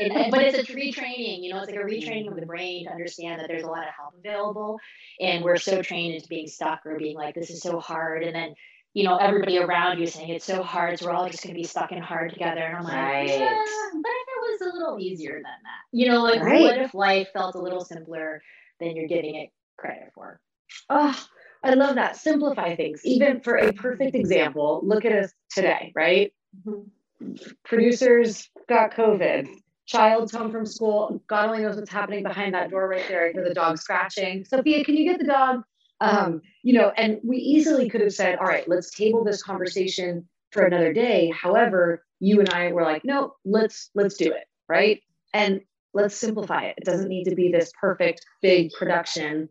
And, 0.00 0.12
and, 0.12 0.30
but 0.30 0.42
it's 0.42 0.58
a 0.58 0.72
retraining, 0.72 1.42
you 1.42 1.52
know, 1.52 1.58
it's 1.58 1.70
like 1.70 1.78
a 1.78 1.84
retraining 1.84 2.28
of 2.28 2.36
the 2.36 2.46
brain 2.46 2.86
to 2.86 2.90
understand 2.90 3.40
that 3.40 3.48
there's 3.48 3.64
a 3.64 3.68
lot 3.68 3.86
of 3.86 3.94
help 3.94 4.14
available. 4.18 4.78
And 5.20 5.44
we're 5.44 5.58
so 5.58 5.82
trained 5.82 6.14
into 6.14 6.28
being 6.28 6.46
stuck 6.46 6.86
or 6.86 6.96
being 6.96 7.16
like, 7.16 7.34
this 7.34 7.50
is 7.50 7.60
so 7.60 7.80
hard. 7.80 8.22
And 8.22 8.34
then 8.34 8.54
you 8.92 9.04
know, 9.04 9.16
everybody 9.16 9.58
around 9.58 10.00
you 10.00 10.06
saying 10.06 10.30
it's 10.30 10.44
so 10.44 10.62
hard, 10.62 10.98
so 10.98 11.06
we're 11.06 11.12
all 11.12 11.28
just 11.28 11.44
going 11.44 11.54
to 11.54 11.60
be 11.60 11.66
stuck 11.66 11.92
and 11.92 12.02
hard 12.02 12.32
together. 12.32 12.60
And 12.60 12.76
I'm 12.76 12.82
like, 12.82 12.92
right. 12.92 13.28
yeah, 13.28 13.62
but 13.92 14.10
if 14.10 14.28
a 14.60 14.72
little 14.72 14.98
easier 14.98 15.34
than 15.34 15.42
that, 15.42 15.82
you 15.92 16.08
know, 16.08 16.22
like 16.22 16.40
right. 16.40 16.60
what 16.62 16.78
if 16.78 16.94
life 16.94 17.28
felt 17.32 17.54
a 17.54 17.60
little 17.60 17.84
simpler 17.84 18.42
than 18.78 18.96
you're 18.96 19.08
giving 19.08 19.36
it 19.36 19.50
credit 19.76 20.10
for? 20.14 20.40
Oh, 20.88 21.26
I 21.62 21.74
love 21.74 21.96
that. 21.96 22.16
Simplify 22.16 22.76
things. 22.76 23.00
Even 23.04 23.40
for 23.40 23.56
a 23.56 23.72
perfect 23.72 24.14
example, 24.14 24.80
look 24.82 25.04
at 25.04 25.12
us 25.12 25.32
today, 25.50 25.92
right? 25.94 26.32
Mm-hmm. 26.66 27.34
Producers 27.64 28.48
got 28.68 28.94
COVID. 28.94 29.48
Child's 29.86 30.32
home 30.32 30.52
from 30.52 30.64
school. 30.64 31.22
God 31.26 31.50
only 31.50 31.62
knows 31.62 31.76
what's 31.76 31.90
happening 31.90 32.22
behind 32.22 32.54
that 32.54 32.70
door 32.70 32.88
right 32.88 33.06
there. 33.08 33.32
for 33.34 33.42
the 33.42 33.52
dog 33.52 33.78
scratching. 33.78 34.44
Sophia, 34.44 34.84
can 34.84 34.96
you 34.96 35.04
get 35.04 35.18
the 35.18 35.26
dog? 35.26 35.62
Um, 36.00 36.40
you 36.62 36.72
know, 36.72 36.92
and 36.96 37.20
we 37.22 37.36
easily 37.36 37.88
could 37.90 38.00
have 38.00 38.14
said, 38.14 38.38
all 38.38 38.46
right, 38.46 38.66
let's 38.68 38.90
table 38.90 39.22
this 39.22 39.42
conversation 39.42 40.26
for 40.50 40.62
another 40.62 40.92
day. 40.92 41.30
However, 41.30 42.04
you 42.20 42.40
and 42.40 42.48
I 42.50 42.72
were 42.72 42.82
like, 42.82 43.04
no, 43.04 43.34
let's 43.44 43.90
let's 43.94 44.16
do 44.16 44.32
it, 44.32 44.44
right? 44.70 45.02
And 45.34 45.60
let's 45.92 46.16
simplify 46.16 46.64
it. 46.64 46.76
It 46.78 46.84
doesn't 46.84 47.08
need 47.08 47.24
to 47.24 47.34
be 47.34 47.50
this 47.52 47.72
perfect 47.80 48.24
big 48.40 48.70
production. 48.72 49.48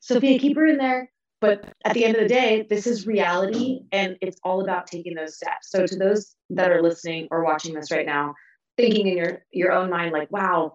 Sophia, 0.00 0.38
keep 0.38 0.56
her 0.56 0.66
in 0.66 0.78
there. 0.78 1.10
But 1.40 1.68
at 1.84 1.92
the 1.92 2.04
end 2.06 2.16
of 2.16 2.22
the 2.22 2.28
day, 2.28 2.66
this 2.70 2.86
is 2.86 3.06
reality 3.06 3.80
and 3.92 4.16
it's 4.22 4.38
all 4.42 4.62
about 4.62 4.86
taking 4.86 5.14
those 5.14 5.36
steps. 5.36 5.70
So 5.70 5.84
to 5.84 5.96
those 5.96 6.34
that 6.50 6.72
are 6.72 6.82
listening 6.82 7.28
or 7.30 7.44
watching 7.44 7.74
this 7.74 7.90
right 7.90 8.06
now, 8.06 8.34
thinking 8.78 9.06
in 9.06 9.18
your 9.18 9.44
your 9.52 9.72
own 9.72 9.90
mind, 9.90 10.12
like, 10.12 10.30
wow, 10.30 10.72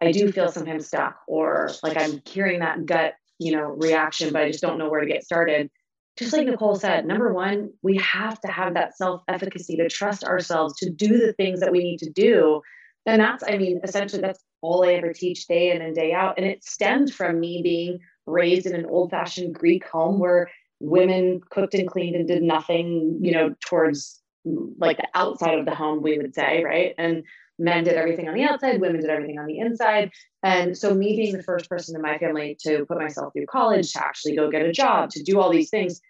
I 0.00 0.10
do 0.10 0.32
feel 0.32 0.50
sometimes 0.50 0.88
stuck, 0.88 1.20
or 1.28 1.70
like 1.84 1.96
I'm 1.96 2.20
hearing 2.26 2.58
that 2.60 2.86
gut 2.86 3.14
you 3.40 3.56
know, 3.56 3.74
reaction, 3.78 4.32
but 4.32 4.42
I 4.42 4.50
just 4.50 4.62
don't 4.62 4.78
know 4.78 4.88
where 4.88 5.00
to 5.00 5.06
get 5.06 5.24
started. 5.24 5.70
Just 6.16 6.34
like 6.34 6.46
Nicole 6.46 6.76
said, 6.76 7.06
number 7.06 7.32
one, 7.32 7.72
we 7.82 7.96
have 7.96 8.38
to 8.42 8.48
have 8.48 8.74
that 8.74 8.96
self 8.96 9.22
efficacy 9.26 9.76
to 9.76 9.88
trust 9.88 10.22
ourselves 10.22 10.76
to 10.76 10.90
do 10.90 11.18
the 11.18 11.32
things 11.32 11.60
that 11.60 11.72
we 11.72 11.78
need 11.78 11.98
to 12.00 12.10
do. 12.10 12.60
And 13.06 13.20
that's, 13.20 13.42
I 13.46 13.56
mean, 13.56 13.80
essentially, 13.82 14.22
that's 14.22 14.42
all 14.60 14.84
I 14.84 14.94
ever 14.94 15.12
teach 15.12 15.46
day 15.46 15.70
in 15.70 15.80
and 15.82 15.94
day 15.94 16.12
out. 16.12 16.34
And 16.36 16.46
it 16.46 16.64
stemmed 16.64 17.12
from 17.12 17.40
me 17.40 17.62
being 17.62 18.00
raised 18.26 18.66
in 18.66 18.74
an 18.74 18.86
old 18.86 19.10
fashioned 19.10 19.54
Greek 19.54 19.86
home 19.86 20.18
where 20.18 20.50
women 20.80 21.40
cooked 21.50 21.74
and 21.74 21.88
cleaned 21.88 22.16
and 22.16 22.28
did 22.28 22.42
nothing, 22.42 23.18
you 23.22 23.32
know, 23.32 23.54
towards 23.64 24.20
like 24.44 24.96
the 24.96 25.08
outside 25.14 25.58
of 25.58 25.66
the 25.66 25.74
home, 25.74 26.02
we 26.02 26.18
would 26.18 26.34
say, 26.34 26.62
right? 26.64 26.94
And 26.98 27.24
men 27.58 27.84
did 27.84 27.94
everything 27.94 28.28
on 28.28 28.34
the 28.34 28.44
outside, 28.44 28.80
women 28.80 29.00
did 29.00 29.10
everything 29.10 29.38
on 29.38 29.46
the 29.46 29.58
inside. 29.58 30.10
And 30.42 30.76
so, 30.76 30.94
me 30.94 31.16
being 31.16 31.36
the 31.36 31.42
first 31.42 31.68
person 31.68 31.94
in 31.94 32.02
my 32.02 32.16
family 32.18 32.56
to 32.62 32.86
put 32.86 32.98
myself 32.98 33.32
through 33.32 33.46
college, 33.46 33.92
to 33.92 34.04
actually 34.04 34.36
go 34.36 34.50
get 34.50 34.62
a 34.62 34.72
job, 34.72 35.10
to 35.10 35.22
do 35.22 35.38
all 35.38 35.50
these 35.50 35.68
things, 35.68 36.00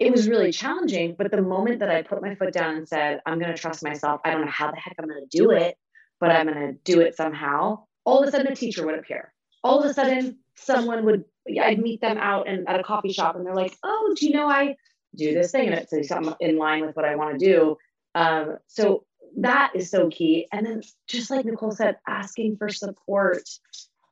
it 0.00 0.10
was 0.10 0.28
really 0.28 0.50
challenging. 0.50 1.14
But 1.16 1.30
the 1.30 1.42
moment 1.42 1.80
that 1.80 1.90
I 1.90 2.02
put 2.02 2.20
my 2.20 2.34
foot 2.34 2.52
down 2.52 2.76
and 2.76 2.88
said, 2.88 3.20
I'm 3.24 3.38
going 3.38 3.54
to 3.54 3.60
trust 3.60 3.84
myself, 3.84 4.20
I 4.24 4.32
don't 4.32 4.44
know 4.44 4.50
how 4.50 4.70
the 4.70 4.76
heck 4.76 4.96
I'm 4.98 5.08
going 5.08 5.26
to 5.28 5.38
do 5.38 5.52
it, 5.52 5.76
but 6.20 6.30
I'm 6.30 6.46
going 6.46 6.58
to 6.58 6.72
do 6.84 7.00
it 7.00 7.16
somehow, 7.16 7.84
all 8.04 8.22
of 8.22 8.28
a 8.28 8.30
sudden 8.30 8.52
a 8.52 8.56
teacher 8.56 8.86
would 8.86 8.98
appear. 8.98 9.32
All 9.62 9.80
of 9.80 9.90
a 9.90 9.94
sudden, 9.94 10.38
someone 10.54 11.04
would, 11.04 11.24
I'd 11.60 11.80
meet 11.80 12.00
them 12.00 12.18
out 12.18 12.48
and 12.48 12.68
at 12.68 12.80
a 12.80 12.82
coffee 12.82 13.12
shop 13.12 13.36
and 13.36 13.44
they're 13.44 13.54
like, 13.54 13.76
oh, 13.82 14.14
do 14.18 14.26
you 14.26 14.32
know 14.32 14.48
I 14.48 14.76
do 15.14 15.34
this 15.34 15.52
thing? 15.52 15.68
And 15.68 15.86
it's 15.90 16.12
in 16.40 16.58
line 16.58 16.86
with 16.86 16.96
what 16.96 17.04
I 17.04 17.16
want 17.16 17.38
to 17.38 17.44
do. 17.44 17.76
Um, 18.14 18.58
so 18.66 19.04
that 19.38 19.72
is 19.74 19.90
so 19.90 20.08
key. 20.08 20.48
And 20.52 20.66
then, 20.66 20.82
just 21.06 21.30
like 21.30 21.44
Nicole 21.44 21.72
said, 21.72 21.96
asking 22.06 22.56
for 22.56 22.68
support 22.68 23.48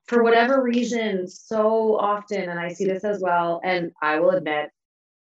for 0.07 0.23
whatever 0.23 0.63
reason, 0.63 1.27
so 1.27 1.97
often, 1.99 2.49
and 2.49 2.61
I 2.61 2.69
see 2.69 2.85
this 2.85 3.03
as 3.03 3.21
well, 3.21 3.61
and 3.65 3.93
I 4.01 4.21
will 4.21 4.31
admit, 4.31 4.71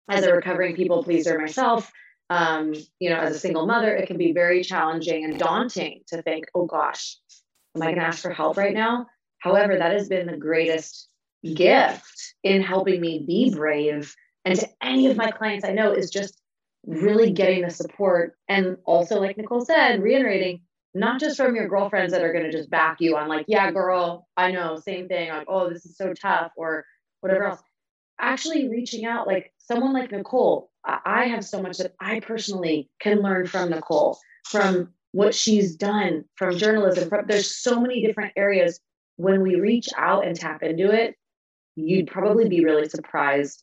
as 0.09 0.25
a 0.25 0.33
recovering 0.33 0.76
people 0.76 1.02
pleaser 1.02 1.38
myself, 1.38 1.90
um, 2.30 2.75
you 2.99 3.11
know, 3.11 3.16
as 3.16 3.37
a 3.37 3.38
single 3.38 3.66
mother, 3.66 3.95
it 3.95 4.06
can 4.06 4.18
be 4.18 4.33
very 4.33 4.62
challenging 4.62 5.25
and 5.25 5.38
daunting 5.38 6.00
to 6.09 6.23
think, 6.23 6.47
oh 6.54 6.66
gosh, 6.66 7.16
am 7.75 7.83
I 7.83 7.87
going 7.87 7.99
to 7.99 8.06
ask 8.06 8.21
for 8.21 8.30
help 8.30 8.56
right 8.56 8.75
now? 8.75 9.06
However, 9.38 9.76
that 9.76 9.92
has 9.92 10.09
been 10.09 10.26
the 10.26 10.37
greatest 10.37 11.09
gift 11.54 12.35
in 12.42 12.62
helping 12.62 13.00
me 13.00 13.25
be 13.26 13.54
brave. 13.54 14.14
And 14.45 14.59
to 14.59 14.68
any 14.83 15.06
of 15.06 15.16
my 15.16 15.30
clients 15.30 15.64
I 15.64 15.73
know 15.73 15.92
is 15.92 16.11
just 16.11 16.40
really 16.87 17.33
getting 17.33 17.62
the 17.62 17.71
support. 17.71 18.37
And 18.49 18.76
also, 18.85 19.21
like 19.21 19.37
Nicole 19.37 19.64
said, 19.64 20.02
reiterating, 20.02 20.62
not 20.95 21.21
just 21.21 21.37
from 21.37 21.54
your 21.54 21.68
girlfriends 21.68 22.12
that 22.12 22.23
are 22.23 22.33
going 22.33 22.45
to 22.45 22.52
just 22.52 22.71
back 22.71 22.97
you 23.00 23.16
on, 23.16 23.28
like, 23.28 23.47
yeah, 23.49 23.71
girl, 23.71 24.26
I 24.37 24.50
know, 24.50 24.76
same 24.76 25.09
thing, 25.09 25.28
like, 25.28 25.47
oh, 25.49 25.68
this 25.68 25.85
is 25.85 25.97
so 25.97 26.14
tough, 26.14 26.52
or 26.56 26.85
whatever 27.21 27.45
else. 27.45 27.61
Actually, 28.18 28.68
reaching 28.68 29.04
out, 29.04 29.26
like 29.26 29.52
someone 29.59 29.92
like 29.92 30.11
Nicole, 30.11 30.71
I 30.87 31.26
have 31.26 31.45
so 31.45 31.61
much 31.61 31.78
that 31.78 31.95
I 32.00 32.21
personally 32.21 32.88
can 33.00 33.21
learn 33.21 33.47
from 33.47 33.71
Nicole, 33.71 34.19
from 34.47 34.93
what 35.12 35.35
she's 35.35 35.75
done, 35.75 36.25
from 36.37 36.57
journalism. 36.57 37.09
From, 37.09 37.26
there's 37.26 37.55
so 37.55 37.81
many 37.81 38.07
different 38.07 38.33
areas. 38.37 38.81
When 39.16 39.43
we 39.43 39.57
reach 39.57 39.88
out 39.97 40.26
and 40.26 40.37
tap 40.37 40.62
into 40.62 40.93
it, 40.93 41.16
you'd 41.75 42.07
probably 42.07 42.49
be 42.49 42.64
really 42.64 42.88
surprised 42.88 43.62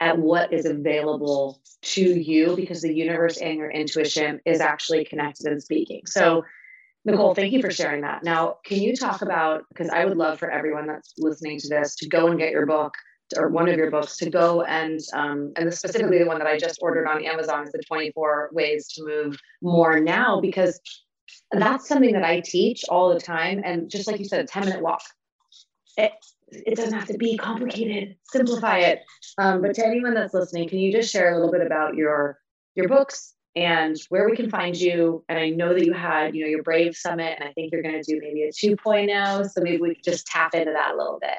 at 0.00 0.18
what 0.18 0.52
is 0.52 0.64
available 0.64 1.60
to 1.82 2.02
you 2.02 2.56
because 2.56 2.82
the 2.82 2.94
universe 2.94 3.38
and 3.38 3.58
your 3.58 3.70
intuition 3.70 4.40
is 4.46 4.60
actually 4.60 5.04
connected 5.04 5.46
and 5.46 5.62
speaking. 5.62 6.02
So, 6.06 6.44
Nicole, 7.04 7.34
thank 7.34 7.52
you 7.52 7.60
for 7.60 7.70
sharing 7.70 8.02
that. 8.02 8.22
Now, 8.22 8.56
can 8.64 8.78
you 8.78 8.94
talk 8.94 9.22
about 9.22 9.64
because 9.68 9.88
I 9.88 10.04
would 10.04 10.16
love 10.16 10.38
for 10.38 10.50
everyone 10.50 10.86
that's 10.86 11.12
listening 11.18 11.58
to 11.60 11.68
this 11.68 11.96
to 11.96 12.08
go 12.08 12.28
and 12.28 12.38
get 12.38 12.50
your 12.50 12.66
book 12.66 12.94
or 13.36 13.48
one 13.48 13.68
of 13.68 13.76
your 13.76 13.90
books 13.90 14.16
to 14.18 14.30
go 14.30 14.62
and 14.62 15.00
um, 15.12 15.52
and 15.56 15.72
specifically 15.72 16.18
the 16.18 16.26
one 16.26 16.38
that 16.38 16.46
I 16.46 16.58
just 16.58 16.78
ordered 16.82 17.06
on 17.06 17.24
Amazon 17.24 17.64
is 17.64 17.72
the 17.72 17.82
24 17.86 18.50
ways 18.52 18.88
to 18.88 19.04
move 19.04 19.38
more 19.62 20.00
now 20.00 20.40
because 20.40 20.80
that's 21.52 21.88
something 21.88 22.12
that 22.12 22.24
I 22.24 22.40
teach 22.40 22.84
all 22.88 23.12
the 23.12 23.20
time 23.20 23.62
and 23.64 23.90
just 23.90 24.06
like 24.06 24.18
you 24.18 24.24
said 24.24 24.40
a 24.40 24.46
10 24.46 24.64
minute 24.64 24.82
walk. 24.82 25.02
It, 25.96 26.12
it 26.50 26.76
doesn't 26.76 26.94
have 26.94 27.08
to 27.08 27.18
be 27.18 27.36
complicated. 27.36 28.16
Simplify 28.24 28.78
it. 28.78 29.02
Um, 29.38 29.62
but 29.62 29.74
to 29.74 29.86
anyone 29.86 30.14
that's 30.14 30.34
listening 30.34 30.68
can 30.68 30.78
you 30.78 30.92
just 30.92 31.12
share 31.12 31.32
a 31.32 31.36
little 31.36 31.52
bit 31.52 31.64
about 31.64 31.94
your 31.94 32.38
your 32.74 32.88
books 32.88 33.34
and 33.56 33.96
where 34.10 34.28
we 34.28 34.36
can 34.36 34.48
find 34.48 34.76
you? 34.76 35.24
And 35.28 35.38
I 35.38 35.50
know 35.50 35.74
that 35.74 35.84
you 35.84 35.92
had 35.92 36.34
you 36.34 36.42
know 36.42 36.48
your 36.48 36.62
brave 36.62 36.96
summit 36.96 37.36
and 37.38 37.48
I 37.48 37.52
think 37.52 37.72
you're 37.72 37.82
going 37.82 38.00
to 38.00 38.12
do 38.12 38.20
maybe 38.20 38.44
a 38.44 38.50
2.0 38.50 39.50
so 39.50 39.60
maybe 39.60 39.80
we 39.80 39.94
could 39.94 40.04
just 40.04 40.26
tap 40.26 40.54
into 40.54 40.72
that 40.72 40.94
a 40.94 40.96
little 40.96 41.18
bit 41.20 41.38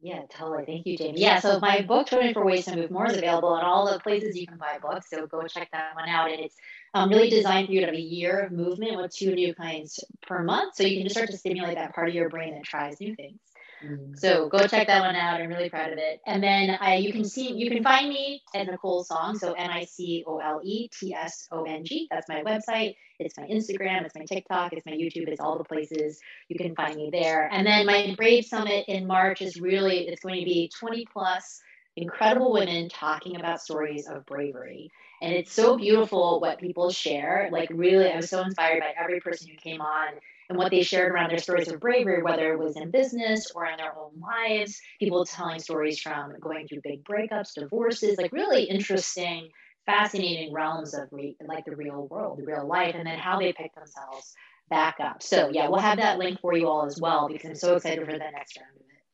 yeah, 0.00 0.22
totally. 0.30 0.64
Thank 0.66 0.86
you, 0.86 0.96
Jamie. 0.96 1.20
Yeah, 1.20 1.40
so 1.40 1.58
my 1.60 1.82
book, 1.82 2.08
24 2.08 2.44
Ways 2.44 2.66
to 2.66 2.76
Move 2.76 2.90
More, 2.90 3.06
is 3.06 3.16
available 3.16 3.56
in 3.56 3.62
all 3.62 3.92
the 3.92 4.00
places 4.00 4.36
you 4.36 4.46
can 4.46 4.58
buy 4.58 4.78
books. 4.80 5.10
So 5.10 5.26
go 5.26 5.46
check 5.46 5.70
that 5.72 5.94
one 5.94 6.08
out. 6.08 6.30
And 6.30 6.40
it's 6.40 6.56
um, 6.94 7.10
really 7.10 7.30
designed 7.30 7.66
for 7.68 7.72
you 7.72 7.80
to 7.80 7.86
have 7.86 7.94
a 7.94 8.00
year 8.00 8.40
of 8.40 8.52
movement 8.52 8.96
with 8.96 9.14
two 9.14 9.34
new 9.34 9.54
kinds 9.54 10.02
per 10.26 10.42
month. 10.42 10.76
So 10.76 10.84
you 10.84 10.96
can 10.98 11.04
just 11.04 11.16
start 11.16 11.30
to 11.30 11.36
stimulate 11.38 11.76
that 11.76 11.94
part 11.94 12.08
of 12.08 12.14
your 12.14 12.28
brain 12.30 12.54
that 12.54 12.64
tries 12.64 13.00
new 13.00 13.14
things. 13.14 13.40
Mm-hmm. 13.84 14.14
So 14.16 14.48
go 14.48 14.66
check 14.66 14.86
that 14.86 15.00
one 15.00 15.16
out. 15.16 15.40
I'm 15.40 15.48
really 15.48 15.70
proud 15.70 15.92
of 15.92 15.98
it. 15.98 16.20
And 16.26 16.42
then 16.42 16.76
I, 16.80 16.96
you 16.96 17.12
can 17.12 17.24
see, 17.24 17.52
you 17.52 17.70
can 17.70 17.82
find 17.82 18.08
me 18.08 18.42
at 18.54 18.66
Nicole 18.66 19.04
Tsong. 19.04 19.38
So 19.38 19.52
N 19.52 19.70
I 19.70 19.84
C 19.84 20.24
O 20.26 20.38
L 20.38 20.60
E 20.62 20.88
T 20.88 21.14
S 21.14 21.48
O 21.50 21.64
N 21.64 21.84
G. 21.84 22.06
That's 22.10 22.28
my 22.28 22.42
website. 22.42 22.96
It's 23.18 23.36
my 23.36 23.44
Instagram. 23.44 24.04
It's 24.04 24.14
my 24.14 24.24
TikTok. 24.24 24.72
It's 24.72 24.86
my 24.86 24.92
YouTube. 24.92 25.28
It's 25.28 25.40
all 25.40 25.58
the 25.58 25.64
places 25.64 26.20
you 26.48 26.58
can 26.58 26.74
find 26.74 26.96
me 26.96 27.10
there. 27.12 27.48
And 27.50 27.66
then 27.66 27.86
my 27.86 28.14
Brave 28.16 28.44
Summit 28.44 28.86
in 28.88 29.06
March 29.06 29.42
is 29.42 29.60
really, 29.60 30.08
it's 30.08 30.22
going 30.22 30.40
to 30.40 30.44
be 30.44 30.70
20 30.78 31.06
plus 31.12 31.60
incredible 31.96 32.52
women 32.52 32.88
talking 32.88 33.36
about 33.36 33.60
stories 33.60 34.08
of 34.08 34.24
bravery. 34.26 34.90
And 35.22 35.34
it's 35.34 35.52
so 35.52 35.76
beautiful 35.76 36.40
what 36.40 36.58
people 36.58 36.90
share. 36.90 37.50
Like, 37.52 37.68
really, 37.70 38.10
I 38.10 38.16
was 38.16 38.30
so 38.30 38.40
inspired 38.40 38.80
by 38.80 38.94
every 38.98 39.20
person 39.20 39.48
who 39.48 39.56
came 39.56 39.80
on 39.80 40.14
and 40.50 40.58
what 40.58 40.72
they 40.72 40.82
shared 40.82 41.12
around 41.12 41.30
their 41.30 41.38
stories 41.38 41.68
of 41.68 41.78
bravery, 41.78 42.22
whether 42.24 42.52
it 42.52 42.58
was 42.58 42.76
in 42.76 42.90
business 42.90 43.52
or 43.54 43.66
in 43.66 43.76
their 43.76 43.96
own 43.96 44.10
lives, 44.20 44.80
people 44.98 45.24
telling 45.24 45.60
stories 45.60 46.00
from 46.00 46.34
going 46.40 46.66
through 46.66 46.80
big 46.82 47.04
breakups, 47.04 47.54
divorces, 47.54 48.18
like 48.18 48.32
really 48.32 48.64
interesting, 48.64 49.48
fascinating 49.86 50.52
realms 50.52 50.92
of 50.92 51.06
re- 51.12 51.36
like 51.46 51.64
the 51.66 51.76
real 51.76 52.08
world, 52.10 52.40
the 52.40 52.44
real 52.44 52.66
life, 52.66 52.96
and 52.98 53.06
then 53.06 53.16
how 53.16 53.38
they 53.38 53.52
pick 53.52 53.72
themselves 53.76 54.34
back 54.68 54.96
up. 54.98 55.22
So 55.22 55.50
yeah, 55.52 55.68
we'll 55.68 55.78
have 55.78 55.98
that 55.98 56.18
link 56.18 56.40
for 56.40 56.52
you 56.52 56.66
all 56.66 56.84
as 56.84 57.00
well 57.00 57.28
because 57.28 57.48
I'm 57.48 57.54
so 57.54 57.76
excited 57.76 58.04
for 58.04 58.12
the 58.12 58.18
next 58.18 58.58
round 58.58 58.74
of 58.74 58.80
it. 58.80 59.04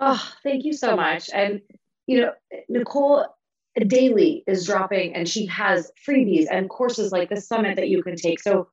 Oh, 0.00 0.32
thank 0.42 0.64
you 0.64 0.72
so 0.72 0.96
much. 0.96 1.30
And 1.32 1.60
you 2.08 2.22
know, 2.22 2.32
Nicole 2.68 3.24
daily 3.86 4.42
is 4.48 4.66
dropping 4.66 5.14
and 5.14 5.28
she 5.28 5.46
has 5.46 5.92
freebies 6.06 6.46
and 6.50 6.68
courses 6.68 7.12
like 7.12 7.28
the 7.28 7.40
summit 7.40 7.76
that 7.76 7.88
you 7.88 8.02
can 8.02 8.16
take. 8.16 8.40
So 8.40 8.66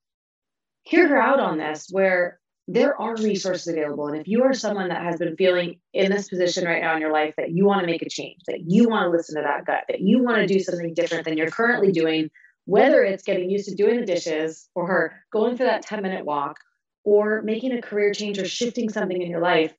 hear 0.90 1.08
her 1.08 1.22
out 1.22 1.40
on 1.40 1.58
this 1.58 1.88
where 1.92 2.40
there 2.68 3.00
are 3.00 3.16
resources 3.16 3.68
available. 3.68 4.08
And 4.08 4.20
if 4.20 4.28
you 4.28 4.44
are 4.44 4.54
someone 4.54 4.90
that 4.90 5.04
has 5.04 5.18
been 5.18 5.36
feeling 5.36 5.80
in 5.94 6.12
this 6.12 6.30
position 6.30 6.66
right 6.66 6.82
now 6.82 6.96
in 6.96 7.02
your 7.02 7.12
life 7.12 7.34
that 7.38 7.52
you 7.52 7.66
want 7.66 7.82
to 7.82 7.88
make 7.88 8.04
a 8.04 8.10
change, 8.10 8.42
that 8.48 8.62
you 8.68 8.90
want 8.90 9.06
to 9.06 9.10
listen 9.10 9.36
to 9.36 9.42
that 9.42 9.66
gut, 9.66 9.86
that 9.88 10.02
you 10.02 10.24
want 10.24 10.38
to 10.38 10.48
do 10.48 10.60
something 10.60 10.94
different 10.94 11.26
than 11.26 11.38
you're 11.38 11.50
currently 11.50 11.92
doing, 11.92 12.30
whether 12.66 13.04
it's 13.04 13.24
getting 13.24 13.50
used 13.50 13.70
to 13.70 13.76
doing 13.76 14.00
the 14.00 14.06
dishes 14.06 14.70
or 14.76 15.14
going 15.32 15.58
for 15.58 15.64
that 15.64 15.82
10 15.82 16.04
minute 16.04 16.26
walk 16.26 16.58
or 17.04 17.42
making 17.42 17.72
a 17.72 17.82
career 17.82 18.14
change 18.14 18.38
or 18.38 18.46
shifting 18.46 18.90
something 18.90 19.20
in 19.20 19.30
your 19.30 19.42
life, 19.42 19.74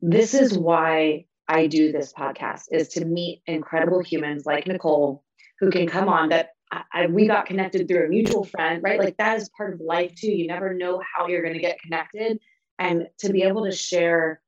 this 0.00 0.34
is 0.34 0.56
why 0.56 1.24
I 1.48 1.66
do 1.66 1.90
this 1.90 2.12
podcast 2.12 2.66
is 2.70 2.90
to 2.90 3.04
meet 3.04 3.42
incredible 3.46 4.02
humans 4.02 4.46
like 4.46 4.66
Nicole 4.66 5.24
who 5.58 5.70
can 5.70 5.88
come 5.88 6.08
on 6.08 6.28
that 6.28 6.50
I, 6.92 7.06
we 7.06 7.26
got 7.26 7.46
connected 7.46 7.86
through 7.88 8.06
a 8.06 8.08
mutual 8.08 8.44
friend, 8.44 8.82
right? 8.82 8.98
Like 8.98 9.16
that 9.18 9.38
is 9.38 9.50
part 9.56 9.74
of 9.74 9.80
life 9.80 10.14
too. 10.14 10.30
You 10.30 10.46
never 10.46 10.74
know 10.74 11.00
how 11.14 11.28
you're 11.28 11.42
going 11.42 11.54
to 11.54 11.60
get 11.60 11.80
connected. 11.80 12.40
And 12.78 13.08
to 13.18 13.32
be 13.32 13.42
able 13.42 13.64
to 13.64 13.72
share 13.72 14.40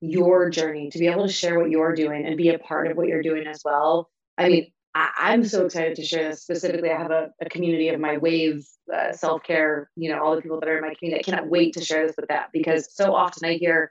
your 0.00 0.50
journey, 0.50 0.90
to 0.90 0.98
be 0.98 1.08
able 1.08 1.26
to 1.26 1.32
share 1.32 1.58
what 1.58 1.70
you're 1.70 1.94
doing 1.94 2.26
and 2.26 2.36
be 2.36 2.50
a 2.50 2.58
part 2.58 2.90
of 2.90 2.96
what 2.96 3.08
you're 3.08 3.22
doing 3.22 3.46
as 3.46 3.62
well. 3.64 4.10
I 4.38 4.48
mean, 4.48 4.72
I, 4.94 5.34
am 5.34 5.44
so 5.44 5.64
excited 5.64 5.96
to 5.96 6.04
share 6.04 6.30
this. 6.30 6.42
Specifically, 6.42 6.90
I 6.90 6.98
have 6.98 7.10
a, 7.10 7.30
a 7.40 7.48
community 7.48 7.88
of 7.88 8.00
my 8.00 8.16
wave 8.18 8.64
uh, 8.94 9.12
self 9.12 9.42
care, 9.42 9.90
you 9.96 10.10
know, 10.10 10.22
all 10.22 10.36
the 10.36 10.42
people 10.42 10.60
that 10.60 10.68
are 10.68 10.76
in 10.76 10.82
my 10.82 10.94
community. 10.94 11.20
I 11.20 11.22
cannot 11.22 11.48
wait 11.48 11.74
to 11.74 11.84
share 11.84 12.06
this 12.06 12.16
with 12.16 12.28
that 12.28 12.50
because 12.52 12.94
so 12.94 13.14
often 13.14 13.48
I 13.48 13.54
hear, 13.54 13.90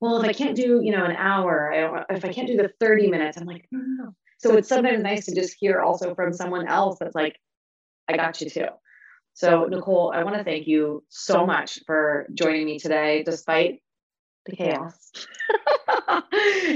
well, 0.00 0.20
if 0.22 0.28
I 0.28 0.32
can't 0.32 0.56
do, 0.56 0.80
you 0.82 0.92
know, 0.92 1.04
an 1.04 1.16
hour, 1.16 1.72
I 1.72 2.14
if 2.14 2.24
I 2.24 2.32
can't 2.32 2.48
do 2.48 2.56
the 2.56 2.70
30 2.80 3.08
minutes, 3.08 3.36
I'm 3.36 3.46
like, 3.46 3.66
no, 3.70 3.80
no, 3.80 4.04
no. 4.04 4.14
So 4.38 4.56
it's 4.56 4.68
sometimes 4.68 5.02
nice 5.02 5.26
to 5.26 5.34
just 5.34 5.56
hear 5.58 5.80
also 5.80 6.14
from 6.14 6.32
someone 6.32 6.66
else 6.66 6.98
that's 6.98 7.14
like, 7.14 7.38
I 8.08 8.16
got 8.16 8.40
you 8.40 8.48
too. 8.48 8.66
So, 9.34 9.64
Nicole, 9.64 10.12
I 10.14 10.24
want 10.24 10.36
to 10.36 10.44
thank 10.44 10.66
you 10.66 11.04
so 11.08 11.46
much 11.46 11.80
for 11.86 12.26
joining 12.34 12.66
me 12.66 12.78
today, 12.78 13.22
despite 13.22 13.82
the 14.46 14.56
chaos. 14.56 15.12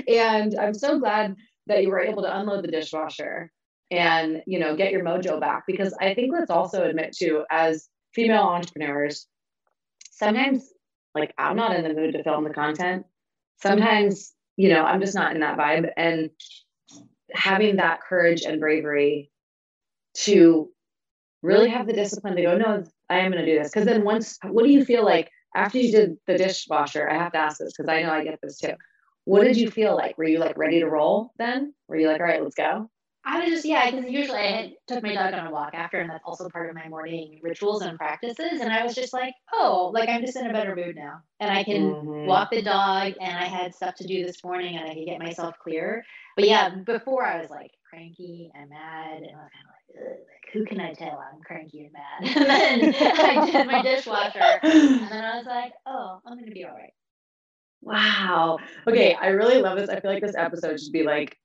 and 0.08 0.56
I'm 0.58 0.74
so 0.74 0.98
glad 0.98 1.36
that 1.66 1.82
you 1.82 1.90
were 1.90 2.00
able 2.00 2.22
to 2.22 2.38
unload 2.38 2.64
the 2.64 2.70
dishwasher 2.70 3.50
and 3.90 4.42
you 4.46 4.58
know 4.58 4.74
get 4.74 4.90
your 4.90 5.04
mojo 5.04 5.38
back 5.38 5.64
because 5.66 5.94
I 6.00 6.14
think 6.14 6.32
let's 6.32 6.50
also 6.50 6.84
admit 6.84 7.14
too, 7.16 7.44
as 7.50 7.88
female 8.14 8.42
entrepreneurs, 8.42 9.26
sometimes 10.10 10.72
like 11.14 11.34
I'm 11.38 11.56
not 11.56 11.76
in 11.76 11.82
the 11.82 11.94
mood 11.94 12.12
to 12.14 12.22
film 12.22 12.44
the 12.44 12.50
content. 12.50 13.06
Sometimes, 13.60 14.32
you 14.56 14.70
know, 14.70 14.84
I'm 14.84 15.00
just 15.00 15.14
not 15.14 15.34
in 15.34 15.40
that 15.40 15.58
vibe. 15.58 15.90
And 15.96 16.30
having 17.34 17.76
that 17.76 18.00
courage 18.02 18.42
and 18.42 18.60
bravery 18.60 19.30
to 20.14 20.70
really 21.42 21.68
have 21.68 21.86
the 21.86 21.92
discipline 21.92 22.36
to 22.36 22.42
go, 22.42 22.56
no, 22.56 22.84
I 23.08 23.20
am 23.20 23.32
going 23.32 23.44
to 23.44 23.50
do 23.50 23.58
this. 23.58 23.70
Because 23.70 23.86
then 23.86 24.04
once, 24.04 24.38
what 24.44 24.64
do 24.64 24.70
you 24.70 24.84
feel 24.84 25.04
like 25.04 25.30
after 25.54 25.78
you 25.78 25.90
did 25.90 26.16
the 26.26 26.38
dishwasher? 26.38 27.08
I 27.08 27.14
have 27.14 27.32
to 27.32 27.38
ask 27.38 27.58
this 27.58 27.72
because 27.76 27.88
I 27.88 28.02
know 28.02 28.12
I 28.12 28.24
get 28.24 28.38
this 28.42 28.58
too. 28.58 28.74
What 29.24 29.44
did 29.44 29.56
you 29.56 29.70
feel 29.70 29.94
like? 29.94 30.18
Were 30.18 30.24
you 30.24 30.38
like 30.38 30.56
ready 30.56 30.80
to 30.80 30.88
roll 30.88 31.32
then? 31.38 31.74
Were 31.88 31.96
you 31.96 32.08
like, 32.08 32.20
all 32.20 32.26
right, 32.26 32.42
let's 32.42 32.54
go? 32.54 32.90
I 33.24 33.40
was 33.40 33.50
just 33.50 33.64
yeah, 33.64 33.88
because 33.90 34.10
usually 34.10 34.38
I 34.38 34.46
had, 34.50 34.72
took 34.88 35.02
my 35.02 35.14
dog 35.14 35.32
on 35.34 35.46
a 35.46 35.50
walk 35.52 35.74
after, 35.74 36.00
and 36.00 36.10
that's 36.10 36.24
also 36.24 36.48
part 36.48 36.68
of 36.68 36.74
my 36.74 36.88
morning 36.88 37.38
rituals 37.42 37.82
and 37.82 37.96
practices. 37.96 38.60
And 38.60 38.72
I 38.72 38.82
was 38.82 38.94
just 38.96 39.12
like, 39.12 39.34
oh, 39.52 39.90
like 39.94 40.08
I'm 40.08 40.22
just 40.22 40.36
in 40.36 40.46
a 40.46 40.52
better 40.52 40.74
mood 40.74 40.96
now, 40.96 41.22
and 41.38 41.50
I 41.50 41.62
can 41.62 41.94
Mhm. 41.94 42.24
walk 42.26 42.50
the 42.50 42.62
dog, 42.62 43.14
and 43.20 43.36
I 43.38 43.44
had 43.44 43.74
stuff 43.74 43.94
to 43.96 44.06
do 44.06 44.24
this 44.24 44.42
morning, 44.42 44.76
and 44.76 44.88
I 44.90 44.94
could 44.94 45.04
get 45.06 45.20
myself 45.20 45.56
clear. 45.60 46.04
But 46.36 46.46
yeah, 46.48 46.70
before 46.70 47.24
I 47.24 47.40
was 47.40 47.50
like 47.50 47.70
cranky 47.88 48.50
and 48.54 48.70
mad, 48.70 49.22
and 49.22 49.36
I 49.36 49.42
was 49.42 49.50
kind 49.52 49.66
of 49.66 50.04
like, 50.08 50.18
like 50.26 50.52
who 50.52 50.64
can 50.64 50.80
I 50.80 50.92
tell 50.94 51.18
I'm 51.32 51.40
cranky 51.42 51.84
and 51.84 51.92
mad? 51.92 52.36
And 52.36 52.50
then 52.50 52.94
I 53.18 53.40
did 53.40 53.66
my 53.66 53.82
dishwasher, 53.82 54.60
and 54.64 55.12
then 55.12 55.24
I 55.24 55.36
was 55.36 55.46
like, 55.46 55.72
oh, 55.86 56.20
I'm 56.26 56.38
gonna 56.38 56.50
be 56.50 56.64
all 56.64 56.72
right. 56.74 56.92
Wow. 57.82 58.58
Okay, 58.88 59.14
I 59.20 59.28
really 59.28 59.58
love 59.60 59.76
this. 59.78 59.90
I 59.90 60.00
feel 60.00 60.12
like 60.12 60.22
this 60.22 60.36
episode 60.36 60.80
should 60.80 60.92
be 60.92 61.02
like 61.02 61.36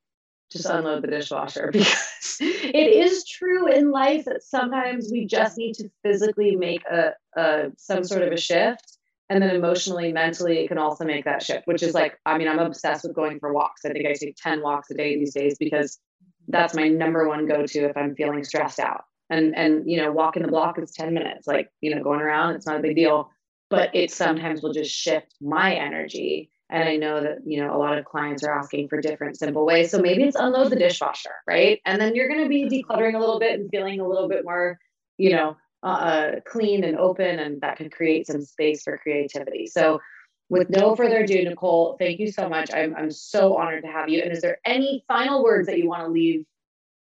just 0.52 0.66
unload 0.66 1.04
the 1.04 1.08
dishwasher 1.08 1.70
because 1.74 2.38
it 2.40 2.76
is 2.76 3.26
true 3.26 3.68
in 3.68 3.92
life 3.92 4.26
that 4.26 4.44
sometimes 4.44 5.10
we 5.12 5.26
just 5.26 5.58
need 5.58 5.74
to 5.74 5.90
physically 6.04 6.56
make 6.56 6.84
a, 6.86 7.14
a 7.36 7.72
some 7.78 8.04
sort 8.04 8.24
of 8.24 8.32
a 8.32 8.38
shift. 8.38 8.98
And 9.30 9.44
then 9.44 9.54
emotionally 9.54 10.14
mentally 10.14 10.60
it 10.60 10.70
can 10.70 10.78
also 10.78 11.04
make 11.04 11.26
that 11.26 11.44
shift 11.44 11.68
which 11.68 11.84
is 11.84 11.94
like 11.94 12.18
i 12.26 12.38
mean 12.38 12.48
i'm 12.48 12.60
obsessed 12.60 13.04
with 13.04 13.14
going 13.14 13.40
for 13.40 13.52
walks. 13.52 13.84
I 13.84 13.90
think 13.90 14.06
i 14.06 14.14
take 14.14 14.38
10 14.42 14.62
walks 14.62 14.90
a 14.90 14.94
day 14.94 15.18
these 15.18 15.34
days 15.34 15.58
because 15.58 16.00
that's 16.48 16.74
my 16.74 16.88
number 16.88 17.28
one 17.28 17.46
go-to 17.46 17.90
if 17.90 17.98
i'm 17.98 18.16
feeling 18.16 18.46
stressed 18.46 18.80
out. 18.80 19.04
And 19.30 19.54
and 19.54 19.90
you 19.92 19.98
know 19.98 20.14
walking 20.14 20.44
the 20.44 20.48
block 20.48 20.80
is 20.80 20.92
10 20.92 21.14
minutes 21.14 21.46
like 21.46 21.70
you 21.82 21.94
know 21.94 22.02
going 22.02 22.22
around 22.22 22.56
it's 22.56 22.66
not 22.66 22.78
a 22.78 22.82
big 22.82 22.96
deal. 22.96 23.30
But 23.70 23.94
it 23.94 24.12
sometimes 24.12 24.62
will 24.62 24.72
just 24.72 24.92
shift 24.92 25.36
my 25.42 25.76
energy 25.76 26.50
and 26.69 26.88
I 26.88 26.97
know 26.97 27.21
that, 27.21 27.39
you 27.45 27.62
know, 27.62 27.75
a 27.75 27.80
lot 27.80 27.97
of 27.97 28.06
clients 28.06 28.43
are 28.43 28.51
asking 28.51 28.89
for 28.89 28.99
different 28.99 29.38
simple 29.38 29.65
ways. 29.65 29.89
So 29.89 30.01
maybe 30.01 30.23
it's 30.23 30.36
unload 30.36 30.69
the 30.69 30.75
dishwasher, 30.75 31.36
right? 31.47 31.80
And 31.86 31.99
then 31.99 32.13
you're 32.13 32.27
going 32.27 32.43
to 32.43 32.49
be 32.49 32.65
decluttering 32.65 33.15
a 33.15 33.19
little 33.19 33.39
bit 33.39 33.60
and 33.60 33.69
feeling 33.69 34.01
a 34.01 34.08
little 34.08 34.27
bit 34.27 34.43
more, 34.43 34.77
you 35.17 35.32
know, 35.32 35.56
uh, 35.84 36.32
clean 36.45 36.84
and 36.84 36.97
open, 36.97 37.39
and 37.39 37.62
that 37.62 37.77
can 37.77 37.89
create 37.89 38.27
some 38.27 38.41
space 38.41 38.84
for 38.84 38.97
creativity. 38.97 39.67
So, 39.67 40.01
with 40.49 40.69
no 40.69 40.95
further 40.95 41.19
ado, 41.19 41.43
Nicole, 41.43 41.97
thank 41.99 42.19
you 42.19 42.32
so 42.32 42.47
much. 42.47 42.73
I'm, 42.73 42.95
I'm 42.95 43.12
so 43.12 43.58
honored 43.58 43.84
to 43.84 43.89
have 43.89 44.08
you. 44.08 44.21
And 44.21 44.32
is 44.32 44.41
there 44.41 44.60
any 44.63 45.03
final 45.08 45.43
words 45.43 45.67
that 45.67 45.77
you 45.77 45.89
want 45.89 46.03
to 46.03 46.08
leave 46.08 46.45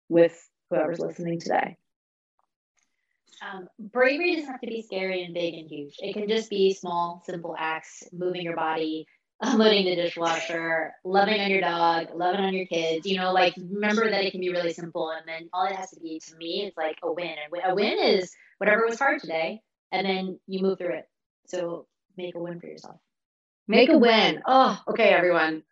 with 0.09 0.37
whoever's 0.69 0.99
listening 0.99 1.39
today? 1.39 1.77
Um, 3.41 3.69
bravery 3.79 4.35
doesn't 4.35 4.51
have 4.51 4.59
to 4.59 4.67
be 4.67 4.81
scary 4.81 5.23
and 5.23 5.33
big 5.33 5.53
and 5.53 5.69
huge. 5.69 5.95
It 5.99 6.13
can 6.13 6.27
just 6.27 6.49
be 6.49 6.73
small, 6.73 7.23
simple 7.25 7.55
acts, 7.57 8.03
moving 8.11 8.41
your 8.41 8.57
body, 8.57 9.07
Uh, 9.41 9.52
unloading 9.54 9.86
the 9.86 9.95
dishwasher, 9.95 10.93
loving 11.06 11.39
on 11.39 11.49
your 11.49 11.62
dog, 11.62 12.08
loving 12.13 12.41
on 12.41 12.54
your 12.54 12.65
kids. 12.65 13.06
You 13.06 13.17
know, 13.17 13.32
like 13.32 13.56
remember 13.58 14.10
that 14.10 14.23
it 14.23 14.32
can 14.32 14.41
be 14.41 14.49
really 14.49 14.73
simple, 14.73 15.12
and 15.12 15.28
then 15.28 15.49
all 15.54 15.65
it 15.65 15.75
has 15.75 15.91
to 15.91 15.99
be 15.99 16.19
to 16.28 16.36
me 16.36 16.65
is 16.65 16.73
like 16.75 16.97
a 17.04 17.12
win. 17.12 17.28
And 17.28 17.63
a 17.71 17.75
win 17.75 17.99
is 17.99 18.34
whatever 18.58 18.86
was 18.88 18.99
hard 18.99 19.21
today, 19.21 19.62
and 19.91 20.06
then 20.06 20.39
you 20.47 20.62
move 20.62 20.78
through 20.78 20.95
it. 20.95 21.10
So 21.47 21.88
make 22.17 22.36
a 22.36 22.39
win 22.39 22.60
for 22.60 22.67
yourself. 22.67 22.97
Make 23.67 23.89
a 23.89 23.97
win. 23.97 24.41
Oh, 24.45 24.82
okay, 24.89 25.10
everyone. 25.10 25.63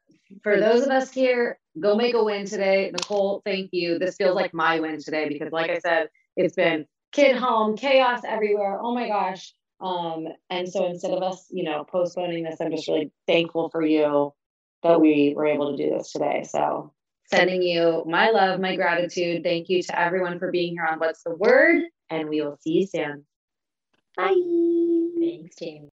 For 0.43 0.59
those 0.59 0.83
of 0.83 0.89
us 0.89 1.11
here, 1.11 1.59
go 1.79 1.95
make 1.95 2.13
a 2.13 2.23
win 2.23 2.45
today. 2.45 2.91
Nicole, 2.91 3.41
thank 3.45 3.69
you. 3.73 3.99
This 3.99 4.15
feels 4.15 4.35
like 4.35 4.53
my 4.53 4.79
win 4.79 5.01
today 5.01 5.27
because, 5.27 5.51
like 5.51 5.71
I 5.71 5.79
said, 5.79 6.09
it's 6.35 6.55
been 6.55 6.85
kid 7.11 7.35
home, 7.35 7.75
chaos 7.75 8.21
everywhere. 8.25 8.79
Oh 8.81 8.93
my 8.93 9.07
gosh. 9.07 9.53
Um, 9.79 10.27
and 10.49 10.67
so 10.67 10.85
instead 10.85 11.11
of 11.11 11.21
us, 11.21 11.47
you 11.51 11.63
know, 11.63 11.83
postponing 11.83 12.43
this, 12.43 12.59
I'm 12.59 12.71
just 12.71 12.87
really 12.87 13.11
thankful 13.27 13.69
for 13.69 13.85
you 13.85 14.33
that 14.83 14.99
we 14.99 15.33
were 15.35 15.45
able 15.45 15.75
to 15.75 15.83
do 15.83 15.95
this 15.95 16.11
today. 16.11 16.43
So 16.43 16.93
sending 17.25 17.61
you 17.61 18.03
my 18.07 18.31
love, 18.31 18.59
my 18.59 18.75
gratitude. 18.75 19.43
Thank 19.43 19.69
you 19.69 19.83
to 19.83 19.99
everyone 19.99 20.39
for 20.39 20.51
being 20.51 20.73
here 20.73 20.87
on 20.89 20.99
What's 20.99 21.23
the 21.23 21.35
Word, 21.35 21.83
and 22.09 22.29
we 22.29 22.41
will 22.41 22.57
see 22.61 22.71
you 22.71 22.87
soon. 22.87 23.25
Bye. 24.15 24.33
Thanks, 25.19 25.55
Jamie. 25.57 25.89